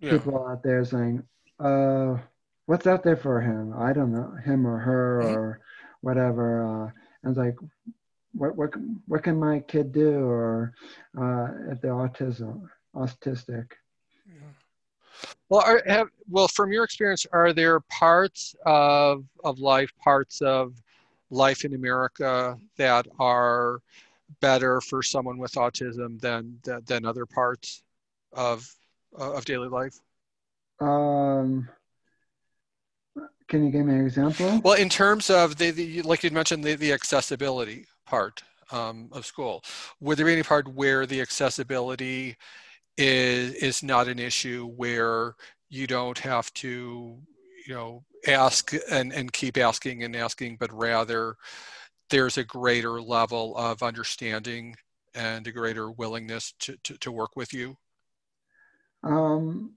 yeah. 0.00 0.10
people 0.10 0.46
out 0.46 0.62
there 0.62 0.84
saying, 0.84 1.22
uh, 1.58 2.18
what's 2.66 2.86
out 2.86 3.02
there 3.02 3.16
for 3.16 3.40
him? 3.40 3.74
I 3.76 3.92
don't 3.92 4.12
know, 4.12 4.34
him 4.44 4.66
or 4.66 4.78
her 4.78 5.22
or 5.22 5.60
whatever. 6.00 6.64
Uh, 6.64 6.90
I 7.24 7.28
was 7.28 7.38
like, 7.38 7.56
what 8.32 8.56
what 8.56 8.70
what 9.06 9.22
can 9.22 9.38
my 9.38 9.60
kid 9.60 9.92
do, 9.92 10.24
or 10.24 10.74
uh, 11.16 11.48
if 11.70 11.80
they're 11.80 11.92
autism 11.92 12.68
autistic? 12.94 13.66
Well, 15.48 15.60
are, 15.60 15.82
have, 15.86 16.08
well, 16.28 16.48
from 16.48 16.72
your 16.72 16.84
experience, 16.84 17.26
are 17.32 17.52
there 17.52 17.80
parts 17.80 18.54
of 18.66 19.24
of 19.44 19.58
life, 19.58 19.92
parts 20.02 20.40
of 20.42 20.74
life 21.30 21.64
in 21.64 21.74
America 21.74 22.58
that 22.76 23.06
are 23.18 23.80
better 24.40 24.80
for 24.80 25.02
someone 25.02 25.38
with 25.38 25.52
autism 25.52 26.20
than 26.20 26.58
than 26.86 27.04
other 27.04 27.26
parts 27.26 27.82
of 28.32 28.68
of 29.14 29.44
daily 29.44 29.68
life? 29.68 29.98
Um, 30.80 31.68
can 33.48 33.64
you 33.64 33.70
give 33.70 33.86
me 33.86 33.94
an 33.94 34.06
example? 34.06 34.60
Well, 34.64 34.74
in 34.74 34.88
terms 34.88 35.30
of 35.30 35.56
the, 35.56 35.70
the 35.70 36.02
like 36.02 36.24
you 36.24 36.30
mentioned, 36.30 36.64
the, 36.64 36.74
the 36.76 36.92
accessibility 36.92 37.86
part 38.06 38.42
um, 38.70 39.08
of 39.12 39.26
school, 39.26 39.62
would 40.00 40.18
there 40.18 40.26
be 40.26 40.32
any 40.32 40.42
part 40.42 40.68
where 40.68 41.06
the 41.06 41.20
accessibility 41.20 42.36
is 42.96 43.54
is 43.54 43.82
not 43.82 44.08
an 44.08 44.18
issue, 44.18 44.66
where 44.76 45.34
you 45.68 45.86
don't 45.86 46.18
have 46.18 46.52
to, 46.54 47.18
you 47.66 47.74
know, 47.74 48.04
ask 48.26 48.72
and, 48.90 49.12
and 49.12 49.32
keep 49.32 49.58
asking 49.58 50.04
and 50.04 50.14
asking, 50.14 50.56
but 50.58 50.72
rather 50.72 51.36
there's 52.10 52.38
a 52.38 52.44
greater 52.44 53.00
level 53.00 53.56
of 53.56 53.82
understanding 53.82 54.76
and 55.14 55.46
a 55.46 55.52
greater 55.52 55.90
willingness 55.90 56.54
to, 56.60 56.76
to, 56.84 56.96
to 56.98 57.12
work 57.12 57.36
with 57.36 57.52
you? 57.52 57.76
Um, 59.02 59.74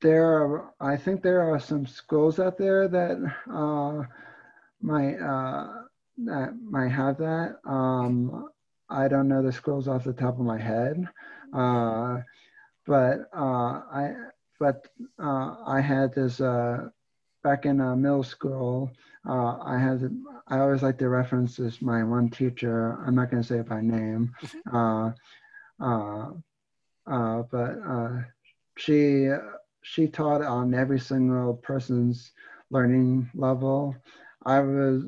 there 0.00 0.24
are, 0.24 0.74
I 0.80 0.96
think 0.96 1.22
there 1.22 1.42
are 1.42 1.58
some 1.58 1.86
schools 1.86 2.38
out 2.38 2.58
there 2.58 2.88
that 2.88 3.34
uh, 3.50 4.02
might 4.80 5.16
uh, 5.16 5.82
that 6.18 6.54
might 6.62 6.88
have 6.90 7.18
that. 7.18 7.56
Um, 7.64 8.48
I 8.88 9.08
don't 9.08 9.28
know 9.28 9.42
the 9.42 9.52
schools 9.52 9.88
off 9.88 10.04
the 10.04 10.12
top 10.12 10.38
of 10.38 10.44
my 10.44 10.58
head, 10.58 11.08
uh, 11.52 12.18
but 12.86 13.28
uh, 13.34 13.82
I 13.90 14.14
but 14.58 14.88
uh, 15.18 15.56
I 15.66 15.80
had 15.80 16.14
this 16.14 16.40
uh, 16.40 16.88
back 17.42 17.66
in 17.66 17.78
middle 18.00 18.22
school. 18.22 18.90
I 19.24 19.78
had 19.78 20.08
I 20.46 20.60
always 20.60 20.82
like 20.82 20.98
to 20.98 21.08
reference 21.08 21.56
this 21.56 21.82
my 21.82 22.04
one 22.04 22.30
teacher. 22.30 22.98
I'm 23.04 23.14
not 23.14 23.30
going 23.30 23.42
to 23.42 23.48
say 23.48 23.58
it 23.58 23.68
by 23.68 23.80
name, 23.80 24.32
but 27.50 28.24
she 28.78 29.30
she 29.86 30.08
taught 30.08 30.42
on 30.42 30.74
every 30.74 30.98
single 30.98 31.54
person's 31.54 32.32
learning 32.70 33.30
level. 33.34 33.94
I 34.44 34.58
was 34.60 35.04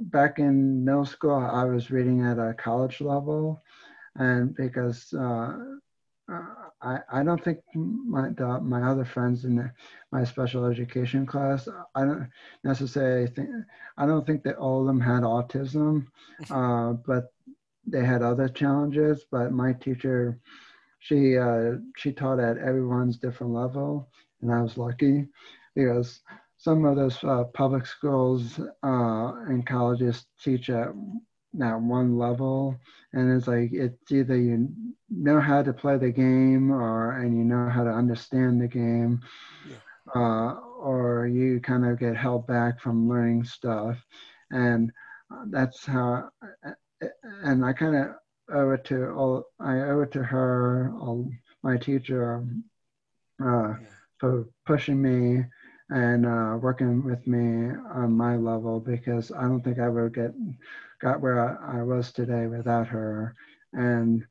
back 0.00 0.38
in 0.38 0.84
middle 0.84 1.04
school, 1.04 1.34
I 1.34 1.64
was 1.64 1.90
reading 1.90 2.22
at 2.24 2.38
a 2.38 2.54
college 2.54 3.02
level, 3.02 3.60
and 4.16 4.54
because 4.54 5.12
uh, 5.12 5.52
uh, 6.32 6.44
I, 6.80 6.98
I 7.12 7.22
don't 7.22 7.44
think 7.44 7.58
my 7.74 8.30
the, 8.30 8.58
my 8.60 8.82
other 8.82 9.04
friends 9.04 9.44
in 9.44 9.56
the, 9.56 9.70
my 10.12 10.24
special 10.24 10.64
education 10.64 11.26
class 11.26 11.68
I 11.94 12.04
don't 12.04 12.30
necessarily 12.64 13.26
think 13.26 13.50
I 13.98 14.06
don't 14.06 14.26
think 14.26 14.44
that 14.44 14.56
all 14.56 14.80
of 14.80 14.86
them 14.86 15.00
had 15.00 15.24
autism, 15.24 16.06
uh, 16.50 16.94
but 17.06 17.32
they 17.86 18.04
had 18.04 18.22
other 18.22 18.48
challenges. 18.48 19.26
But 19.30 19.52
my 19.52 19.74
teacher 19.74 20.38
she 21.02 21.36
uh, 21.36 21.72
she 21.96 22.12
taught 22.12 22.38
at 22.38 22.58
everyone's 22.58 23.18
different 23.18 23.52
level, 23.52 24.08
and 24.40 24.52
I 24.52 24.62
was 24.62 24.78
lucky 24.78 25.26
because 25.74 26.20
some 26.58 26.84
of 26.84 26.94
those 26.94 27.22
uh, 27.24 27.44
public 27.54 27.86
schools 27.86 28.60
uh, 28.60 29.32
and 29.48 29.66
colleges 29.66 30.26
teach 30.40 30.70
at 30.70 30.88
that 31.54 31.80
one 31.80 32.16
level, 32.16 32.78
and 33.12 33.36
it's 33.36 33.48
like 33.48 33.70
it's 33.72 34.12
either 34.12 34.36
you 34.36 34.68
know 35.10 35.40
how 35.40 35.60
to 35.62 35.72
play 35.72 35.98
the 35.98 36.10
game 36.10 36.70
or 36.70 37.18
and 37.20 37.36
you 37.36 37.44
know 37.44 37.68
how 37.68 37.82
to 37.82 37.90
understand 37.90 38.60
the 38.60 38.68
game, 38.68 39.20
yeah. 39.68 39.76
uh, 40.14 40.54
or 40.78 41.26
you 41.26 41.58
kind 41.60 41.84
of 41.84 41.98
get 41.98 42.16
held 42.16 42.46
back 42.46 42.80
from 42.80 43.08
learning 43.08 43.42
stuff, 43.42 43.98
and 44.52 44.92
that's 45.46 45.84
how. 45.84 46.30
And 47.42 47.64
I 47.64 47.72
kind 47.72 47.96
of 47.96 48.14
owe 48.50 48.70
it 48.70 48.84
to 48.86 49.10
all 49.10 49.44
I 49.60 49.80
owe 49.80 50.00
it 50.00 50.12
to 50.12 50.22
her, 50.22 50.92
all 51.00 51.30
my 51.62 51.76
teacher, 51.76 52.44
uh, 53.44 53.74
for 54.18 54.46
pushing 54.66 55.00
me 55.00 55.44
and 55.90 56.24
uh, 56.24 56.56
working 56.60 57.04
with 57.04 57.26
me 57.26 57.70
on 57.92 58.12
my 58.12 58.36
level 58.36 58.80
because 58.80 59.30
I 59.30 59.42
don't 59.42 59.62
think 59.62 59.78
I 59.78 59.88
would 59.88 60.14
get 60.14 60.32
got 61.00 61.20
where 61.20 61.40
I, 61.40 61.80
I 61.80 61.82
was 61.82 62.12
today 62.12 62.46
without 62.46 62.86
her. 62.86 63.34
And 63.72 64.24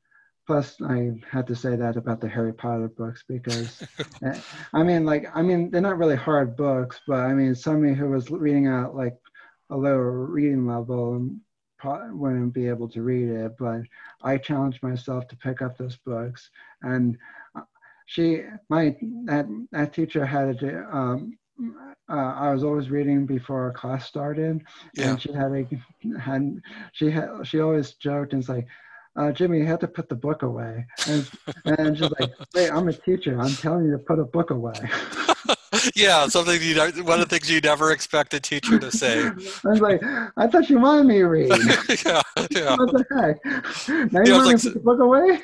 plus, 0.47 0.81
I 0.81 1.11
had 1.29 1.45
to 1.47 1.55
say 1.55 1.75
that 1.75 1.97
about 1.97 2.21
the 2.21 2.29
Harry 2.29 2.53
Potter 2.53 2.87
books 2.87 3.23
because, 3.27 3.83
eh, 4.23 4.39
I 4.73 4.83
mean, 4.83 5.05
like, 5.05 5.27
I 5.35 5.41
mean, 5.41 5.69
they're 5.69 5.81
not 5.81 5.97
really 5.97 6.15
hard 6.15 6.55
books, 6.55 6.99
but 7.07 7.19
I 7.19 7.33
mean, 7.33 7.53
somebody 7.53 7.93
who 7.93 8.09
was 8.09 8.31
reading 8.31 8.67
at 8.67 8.95
like 8.95 9.17
a 9.69 9.77
lower 9.77 10.25
reading 10.25 10.65
level 10.65 11.29
wouldn't 11.83 12.53
be 12.53 12.67
able 12.67 12.89
to 12.89 13.01
read 13.01 13.29
it, 13.29 13.55
but 13.57 13.81
I 14.21 14.37
challenged 14.37 14.81
myself 14.83 15.27
to 15.29 15.35
pick 15.37 15.61
up 15.61 15.77
those 15.77 15.97
books. 15.97 16.49
And 16.81 17.17
uh, 17.55 17.61
she, 18.05 18.43
my, 18.69 18.95
that, 19.25 19.47
that 19.71 19.93
teacher 19.93 20.25
had 20.25 20.59
to, 20.59 20.83
um, 20.95 21.37
uh, 22.09 22.13
I 22.13 22.51
was 22.51 22.63
always 22.63 22.89
reading 22.89 23.25
before 23.25 23.71
class 23.73 24.07
started, 24.07 24.63
yeah. 24.95 25.11
and 25.11 25.21
she 25.21 25.31
had 25.31 25.51
a, 25.51 26.19
had, 26.19 26.61
she 26.93 27.11
had, 27.11 27.29
she 27.43 27.59
always 27.59 27.93
joked 27.93 28.33
and 28.33 28.39
was 28.39 28.49
like, 28.49 28.67
uh, 29.15 29.31
Jimmy, 29.31 29.59
you 29.59 29.65
have 29.65 29.79
to 29.79 29.87
put 29.87 30.09
the 30.09 30.15
book 30.15 30.41
away. 30.41 30.85
And, 31.07 31.29
and 31.65 31.97
she's 31.97 32.11
like, 32.19 32.31
Wait, 32.55 32.69
I'm 32.69 32.87
a 32.87 32.93
teacher. 32.93 33.39
I'm 33.39 33.53
telling 33.55 33.85
you 33.85 33.91
to 33.91 33.97
put 33.97 34.19
a 34.19 34.23
book 34.23 34.51
away. 34.51 34.73
yeah, 35.95 36.27
something 36.27 36.61
you 36.61 36.75
one 37.03 37.19
of 37.19 37.29
the 37.29 37.39
things 37.39 37.49
you 37.49 37.61
never 37.61 37.91
expect 37.91 38.33
a 38.33 38.39
teacher 38.39 38.79
to 38.79 38.91
say. 38.91 39.19
I 39.65 39.67
was 39.67 39.81
like, 39.81 40.01
I 40.37 40.47
thought 40.47 40.69
you 40.69 40.79
wanted 40.79 41.05
me 41.05 41.19
to 41.19 41.25
read. 41.25 41.49
yeah, 42.05 42.21
yeah. 42.49 42.75
What 42.75 42.91
the 42.91 43.05
heck? 43.11 44.11
Now 44.11 44.21
you, 44.23 44.33
want 44.33 44.45
like, 44.47 44.61
to 44.61 44.79
put 44.79 44.99
away? 44.99 45.41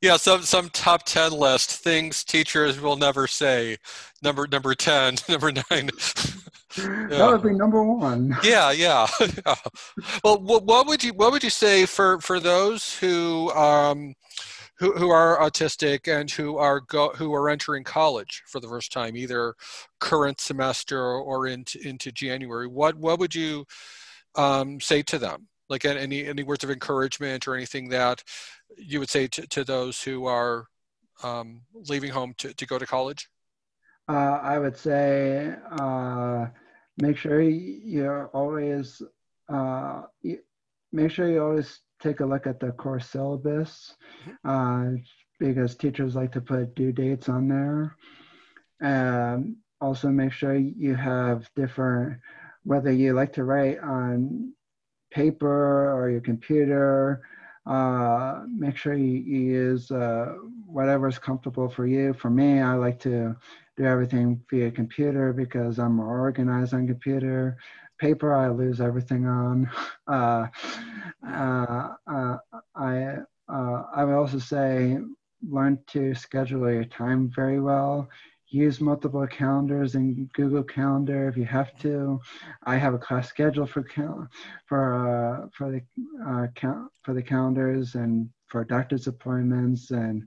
Yeah, 0.00 0.16
some 0.16 0.42
some 0.42 0.70
top 0.70 1.04
ten 1.04 1.32
list 1.32 1.72
things 1.72 2.22
teachers 2.22 2.80
will 2.80 2.96
never 2.96 3.26
say. 3.26 3.78
Number 4.22 4.46
number 4.46 4.74
ten, 4.74 5.16
number 5.28 5.50
nine. 5.50 5.90
Yeah. 6.76 7.06
That 7.08 7.30
would 7.30 7.42
be 7.42 7.54
number 7.54 7.82
one. 7.82 8.36
Yeah, 8.44 8.70
yeah. 8.70 9.06
yeah. 9.20 9.54
Well, 10.22 10.40
what, 10.40 10.64
what 10.64 10.86
would 10.86 11.02
you 11.02 11.12
what 11.14 11.32
would 11.32 11.42
you 11.42 11.50
say 11.50 11.86
for 11.86 12.20
for 12.20 12.38
those 12.38 12.96
who 12.98 13.50
um, 13.52 14.14
who, 14.78 14.92
who 14.92 15.10
are 15.10 15.38
autistic 15.40 16.06
and 16.08 16.30
who 16.30 16.56
are 16.56 16.80
go, 16.80 17.10
who 17.10 17.34
are 17.34 17.50
entering 17.50 17.84
college 17.84 18.42
for 18.46 18.60
the 18.60 18.68
first 18.68 18.92
time, 18.92 19.16
either 19.16 19.54
current 20.00 20.40
semester 20.40 21.02
or 21.02 21.46
into 21.46 21.86
into 21.86 22.12
January. 22.12 22.66
What 22.66 22.96
what 22.96 23.18
would 23.18 23.34
you 23.34 23.64
um, 24.36 24.80
say 24.80 25.02
to 25.02 25.18
them? 25.18 25.48
Like 25.68 25.84
any 25.84 26.26
any 26.26 26.44
words 26.44 26.64
of 26.64 26.70
encouragement 26.70 27.48
or 27.48 27.54
anything 27.54 27.88
that 27.90 28.22
you 28.76 29.00
would 29.00 29.10
say 29.10 29.26
to, 29.28 29.46
to 29.48 29.64
those 29.64 30.02
who 30.02 30.26
are 30.26 30.66
um, 31.22 31.62
leaving 31.74 32.10
home 32.10 32.34
to, 32.38 32.54
to 32.54 32.66
go 32.66 32.78
to 32.78 32.86
college? 32.86 33.28
Uh, 34.08 34.40
I 34.42 34.58
would 34.58 34.76
say 34.76 35.54
uh, 35.72 36.46
make 36.96 37.16
sure 37.16 37.42
you're 37.42 38.28
always 38.28 39.02
uh, 39.48 40.02
make 40.92 41.10
sure 41.10 41.28
you 41.28 41.42
always 41.42 41.80
take 42.00 42.20
a 42.20 42.26
look 42.26 42.46
at 42.46 42.60
the 42.60 42.72
course 42.72 43.08
syllabus 43.08 43.94
mm-hmm. 44.26 44.94
uh, 44.94 44.98
because 45.38 45.76
teachers 45.76 46.14
like 46.14 46.32
to 46.32 46.40
put 46.40 46.74
due 46.74 46.92
dates 46.92 47.28
on 47.28 47.48
there. 47.48 47.96
Um, 48.80 49.56
also, 49.80 50.08
make 50.08 50.32
sure 50.32 50.56
you 50.56 50.94
have 50.94 51.48
different, 51.54 52.18
whether 52.64 52.90
you 52.90 53.12
like 53.12 53.32
to 53.34 53.44
write 53.44 53.78
on 53.78 54.52
paper 55.12 55.92
or 55.92 56.10
your 56.10 56.20
computer. 56.20 57.22
Uh, 57.66 58.42
make 58.48 58.76
sure 58.76 58.94
you, 58.94 59.18
you 59.18 59.40
use 59.40 59.90
uh, 59.90 60.34
whatever 60.66 61.06
is 61.06 61.18
comfortable 61.18 61.68
for 61.68 61.86
you. 61.86 62.12
For 62.14 62.30
me, 62.30 62.60
I 62.60 62.74
like 62.74 62.98
to 63.00 63.36
do 63.76 63.84
everything 63.84 64.40
via 64.50 64.70
computer 64.70 65.32
because 65.32 65.78
I'm 65.78 65.96
more 65.96 66.18
organized 66.18 66.74
on 66.74 66.86
computer 66.86 67.58
paper 67.98 68.34
I 68.34 68.48
lose 68.48 68.80
everything 68.80 69.26
on. 69.26 69.70
Uh, 70.08 70.46
uh, 71.26 71.88
uh, 72.10 72.36
I 72.74 73.16
uh, 73.48 73.82
I 73.94 74.04
would 74.04 74.14
also 74.14 74.38
say 74.38 74.98
learn 75.48 75.78
to 75.88 76.14
schedule 76.14 76.70
your 76.70 76.84
time 76.84 77.30
very 77.34 77.60
well. 77.60 78.08
Use 78.48 78.80
multiple 78.80 79.26
calendars 79.26 79.94
in 79.94 80.28
Google 80.34 80.62
Calendar 80.62 81.28
if 81.28 81.36
you 81.36 81.44
have 81.44 81.76
to. 81.80 82.18
I 82.64 82.76
have 82.76 82.94
a 82.94 82.98
class 82.98 83.28
schedule 83.28 83.66
for 83.66 83.82
cal- 83.82 84.28
for 84.66 84.94
uh, 84.94 85.48
for 85.52 85.70
the 85.70 85.82
uh, 86.26 86.46
cal- 86.54 86.90
for 87.02 87.14
the 87.14 87.22
calendars 87.22 87.94
and 87.94 88.28
for 88.46 88.64
doctor's 88.64 89.06
appointments 89.06 89.90
and 89.90 90.22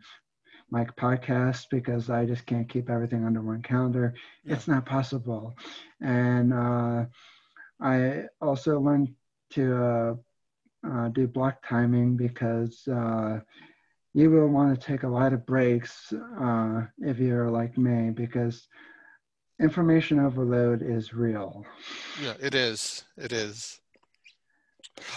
my 0.72 0.86
podcast 0.86 1.65
because 1.72 2.09
I 2.09 2.26
just 2.26 2.45
can't 2.45 2.69
keep 2.69 2.89
everything 2.89 3.26
under 3.26 3.41
one 3.41 3.61
calendar. 3.61 4.13
Yeah. 4.43 4.53
It's 4.55 4.67
not 4.67 4.86
possible, 4.86 5.53
and 6.01 6.53
I 7.82 8.25
also 8.41 8.79
learned 8.79 9.13
to 9.51 9.84
uh, 9.84 10.15
uh, 10.88 11.09
do 11.09 11.27
block 11.27 11.65
timing 11.67 12.15
because 12.15 12.88
uh, 12.88 13.39
you 14.13 14.29
will 14.29 14.47
want 14.47 14.79
to 14.79 14.88
take 14.88 15.03
a 15.03 15.07
lot 15.07 15.34
of 15.34 15.45
breaks 15.45 16.13
uh, 16.39 16.84
if 16.99 17.17
you're 17.19 17.49
like 17.49 17.77
me 17.77 18.11
because 18.11 18.67
information 19.61 20.19
overload 20.19 20.82
is 20.82 21.13
real. 21.13 21.65
Yeah, 22.21 22.34
it 22.39 22.55
is. 22.55 23.03
It 23.17 23.32
is. 23.32 23.79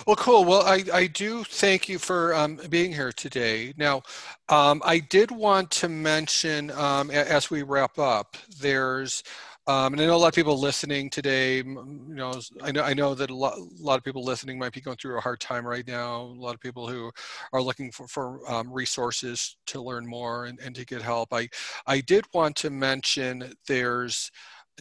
Well, 0.07 0.17
cool. 0.17 0.45
Well, 0.45 0.63
I, 0.63 0.85
I 0.93 1.07
do 1.07 1.45
thank 1.45 1.89
you 1.89 1.99
for 1.99 2.35
um, 2.35 2.59
being 2.69 2.93
here 2.93 3.13
today. 3.13 3.75
Now, 3.77 4.03
um, 4.49 4.83
I 4.85 4.99
did 4.99 5.31
want 5.31 5.71
to 5.73 5.89
mention 5.89 6.71
um, 6.71 7.11
as 7.11 7.51
we 7.51 7.63
wrap 7.63 7.99
up, 7.99 8.37
there's 8.61 9.23
um, 9.67 9.95
and 9.95 10.03
I 10.03 10.07
know 10.07 10.15
a 10.15 10.19
lot 10.19 10.29
of 10.29 10.35
people 10.35 10.61
listening 10.61 11.09
today, 11.09 11.57
you 11.57 12.05
know, 12.09 12.35
I 12.63 12.71
know, 12.71 12.83
I 12.83 12.93
know 12.93 13.15
that 13.15 13.31
a 13.31 13.35
lot, 13.35 13.57
a 13.57 13.83
lot 13.83 13.97
of 13.97 14.05
people 14.05 14.23
listening 14.23 14.59
might 14.59 14.75
be 14.75 14.83
going 14.83 14.99
through 14.99 15.17
a 15.17 15.23
hard 15.23 15.41
time 15.41 15.67
right 15.67 15.87
now. 15.87 16.21
A 16.21 16.41
lot 16.41 16.55
of 16.55 16.61
people 16.61 16.87
who 16.87 17.11
are 17.55 17.63
looking 17.63 17.91
for, 17.91 18.07
for 18.07 18.51
um, 18.51 18.71
resources 18.71 19.57
to 19.69 19.81
learn 19.81 20.07
more 20.07 20.45
and, 20.47 20.61
and 20.61 20.75
to 20.75 20.85
get 20.85 21.01
help. 21.01 21.33
I, 21.33 21.49
I 21.87 22.03
did 22.03 22.27
want 22.35 22.57
to 22.57 22.69
mention 22.69 23.55
there's 23.67 24.31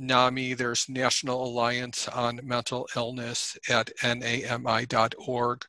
NAMI, 0.02 0.56
there's 0.56 0.90
National 0.90 1.46
Alliance 1.46 2.10
on 2.10 2.42
Mental 2.44 2.86
Illness 2.96 3.58
at 3.70 3.92
nami.org. 4.04 5.66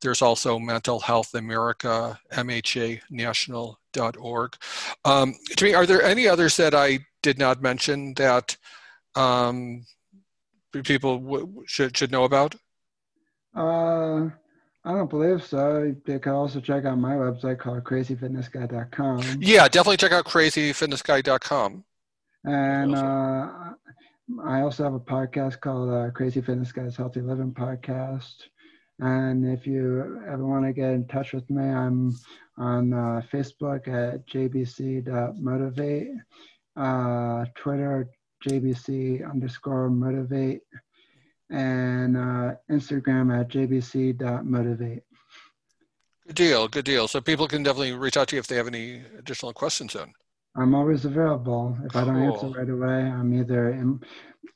There's 0.00 0.22
also 0.22 0.60
Mental 0.60 1.00
Health 1.00 1.34
America, 1.34 2.18
mhanational.org. 2.32 4.56
Um, 5.04 5.34
to 5.56 5.64
me, 5.64 5.74
are 5.74 5.86
there 5.86 6.02
any 6.02 6.28
others 6.28 6.56
that 6.56 6.74
I 6.74 7.00
did 7.22 7.38
not 7.38 7.62
mention 7.62 8.14
that 8.14 8.56
um, 9.14 9.84
people 10.84 11.18
w- 11.18 11.64
should 11.66 11.96
should 11.96 12.12
know 12.12 12.24
about? 12.24 12.54
Uh, 13.54 14.28
I 14.84 14.92
don't 14.92 15.10
believe 15.10 15.44
so. 15.44 15.94
They 16.06 16.18
can 16.18 16.32
also 16.32 16.60
check 16.60 16.84
out 16.84 16.98
my 16.98 17.14
website 17.14 17.58
called 17.58 17.84
crazyfitnessguy.com. 17.84 19.38
Yeah, 19.40 19.68
definitely 19.68 19.96
check 19.96 20.12
out 20.12 20.24
crazyfitnessguy.com. 20.24 21.84
And 22.44 22.94
uh, 22.94 23.48
I 24.44 24.60
also 24.60 24.84
have 24.84 24.94
a 24.94 25.00
podcast 25.00 25.60
called 25.60 25.90
uh, 25.90 26.10
Crazy 26.12 26.40
Fitness 26.40 26.72
Guys 26.72 26.96
Healthy 26.96 27.20
Living 27.22 27.52
Podcast. 27.52 28.34
And 29.00 29.46
if 29.46 29.66
you 29.66 30.22
ever 30.26 30.44
want 30.44 30.64
to 30.64 30.72
get 30.72 30.90
in 30.90 31.06
touch 31.06 31.32
with 31.32 31.48
me, 31.50 31.62
I'm 31.62 32.16
on 32.56 32.92
uh, 32.92 33.22
Facebook 33.32 33.86
at 33.88 34.26
jbc.motivate, 34.26 36.08
uh, 36.78 37.44
Twitter 37.54 38.08
jbc 38.46 39.28
underscore 39.28 39.90
motivate, 39.90 40.60
and 41.50 42.16
uh, 42.16 42.54
Instagram 42.70 43.38
at 43.38 43.48
jbc.motivate. 43.48 45.02
Good 46.26 46.36
deal, 46.36 46.68
good 46.68 46.84
deal. 46.84 47.08
So 47.08 47.20
people 47.20 47.48
can 47.48 47.62
definitely 47.62 47.92
reach 47.92 48.16
out 48.16 48.28
to 48.28 48.36
you 48.36 48.40
if 48.40 48.46
they 48.46 48.56
have 48.56 48.66
any 48.66 49.02
additional 49.18 49.52
questions 49.52 49.94
then. 49.94 50.12
I'm 50.56 50.74
always 50.74 51.04
available. 51.04 51.76
If 51.84 51.96
I 51.96 52.04
don't 52.04 52.22
answer 52.22 52.48
right 52.48 52.68
away, 52.68 53.10
I'm 53.10 53.32
either 53.32 53.70
in, 53.70 54.00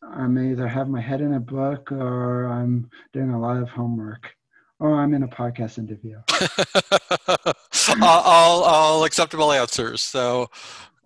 I'm 0.02 0.38
either 0.38 0.66
have 0.68 0.88
my 0.88 1.00
head 1.00 1.20
in 1.20 1.34
a 1.34 1.40
book 1.40 1.92
or 1.92 2.46
I'm 2.46 2.90
doing 3.12 3.30
a 3.30 3.40
lot 3.40 3.56
of 3.56 3.68
homework 3.68 4.34
or 4.80 4.96
I'm 4.96 5.14
in 5.14 5.22
a 5.22 5.28
podcast 5.28 5.78
interview. 5.78 6.20
all, 8.02 8.64
all 8.64 9.04
acceptable 9.04 9.52
answers. 9.52 10.02
So 10.02 10.50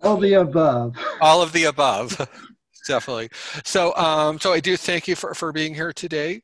all 0.03 0.17
the 0.17 0.33
above. 0.33 0.95
All 1.21 1.41
of 1.41 1.51
the 1.51 1.65
above. 1.65 2.17
Definitely. 2.87 3.29
So, 3.65 3.95
um, 3.95 4.39
so 4.39 4.53
I 4.53 4.59
do 4.59 4.77
thank 4.77 5.07
you 5.07 5.15
for, 5.15 5.33
for 5.33 5.51
being 5.51 5.73
here 5.73 5.91
today 5.91 6.41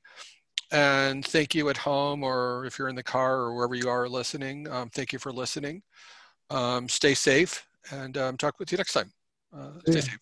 and 0.72 1.26
thank 1.26 1.56
you 1.56 1.70
at 1.70 1.78
home 1.78 2.24
or 2.24 2.66
if 2.66 2.78
you're 2.78 2.90
in 2.90 2.96
the 2.96 3.04
car 3.04 3.36
or 3.42 3.56
wherever 3.56 3.76
you 3.76 3.88
are 3.88 4.10
listening. 4.10 4.70
Um, 4.70 4.90
thank 4.90 5.14
you 5.14 5.20
for 5.20 5.32
listening. 5.32 5.84
Um, 6.50 6.90
stay 6.90 7.14
safe 7.14 7.66
and 7.92 8.18
um, 8.18 8.38
talk 8.38 8.60
with 8.60 8.72
you 8.72 8.78
next 8.78 8.94
time. 8.94 9.12
Uh, 9.56 9.80
stay 9.86 10.02
safe. 10.02 10.20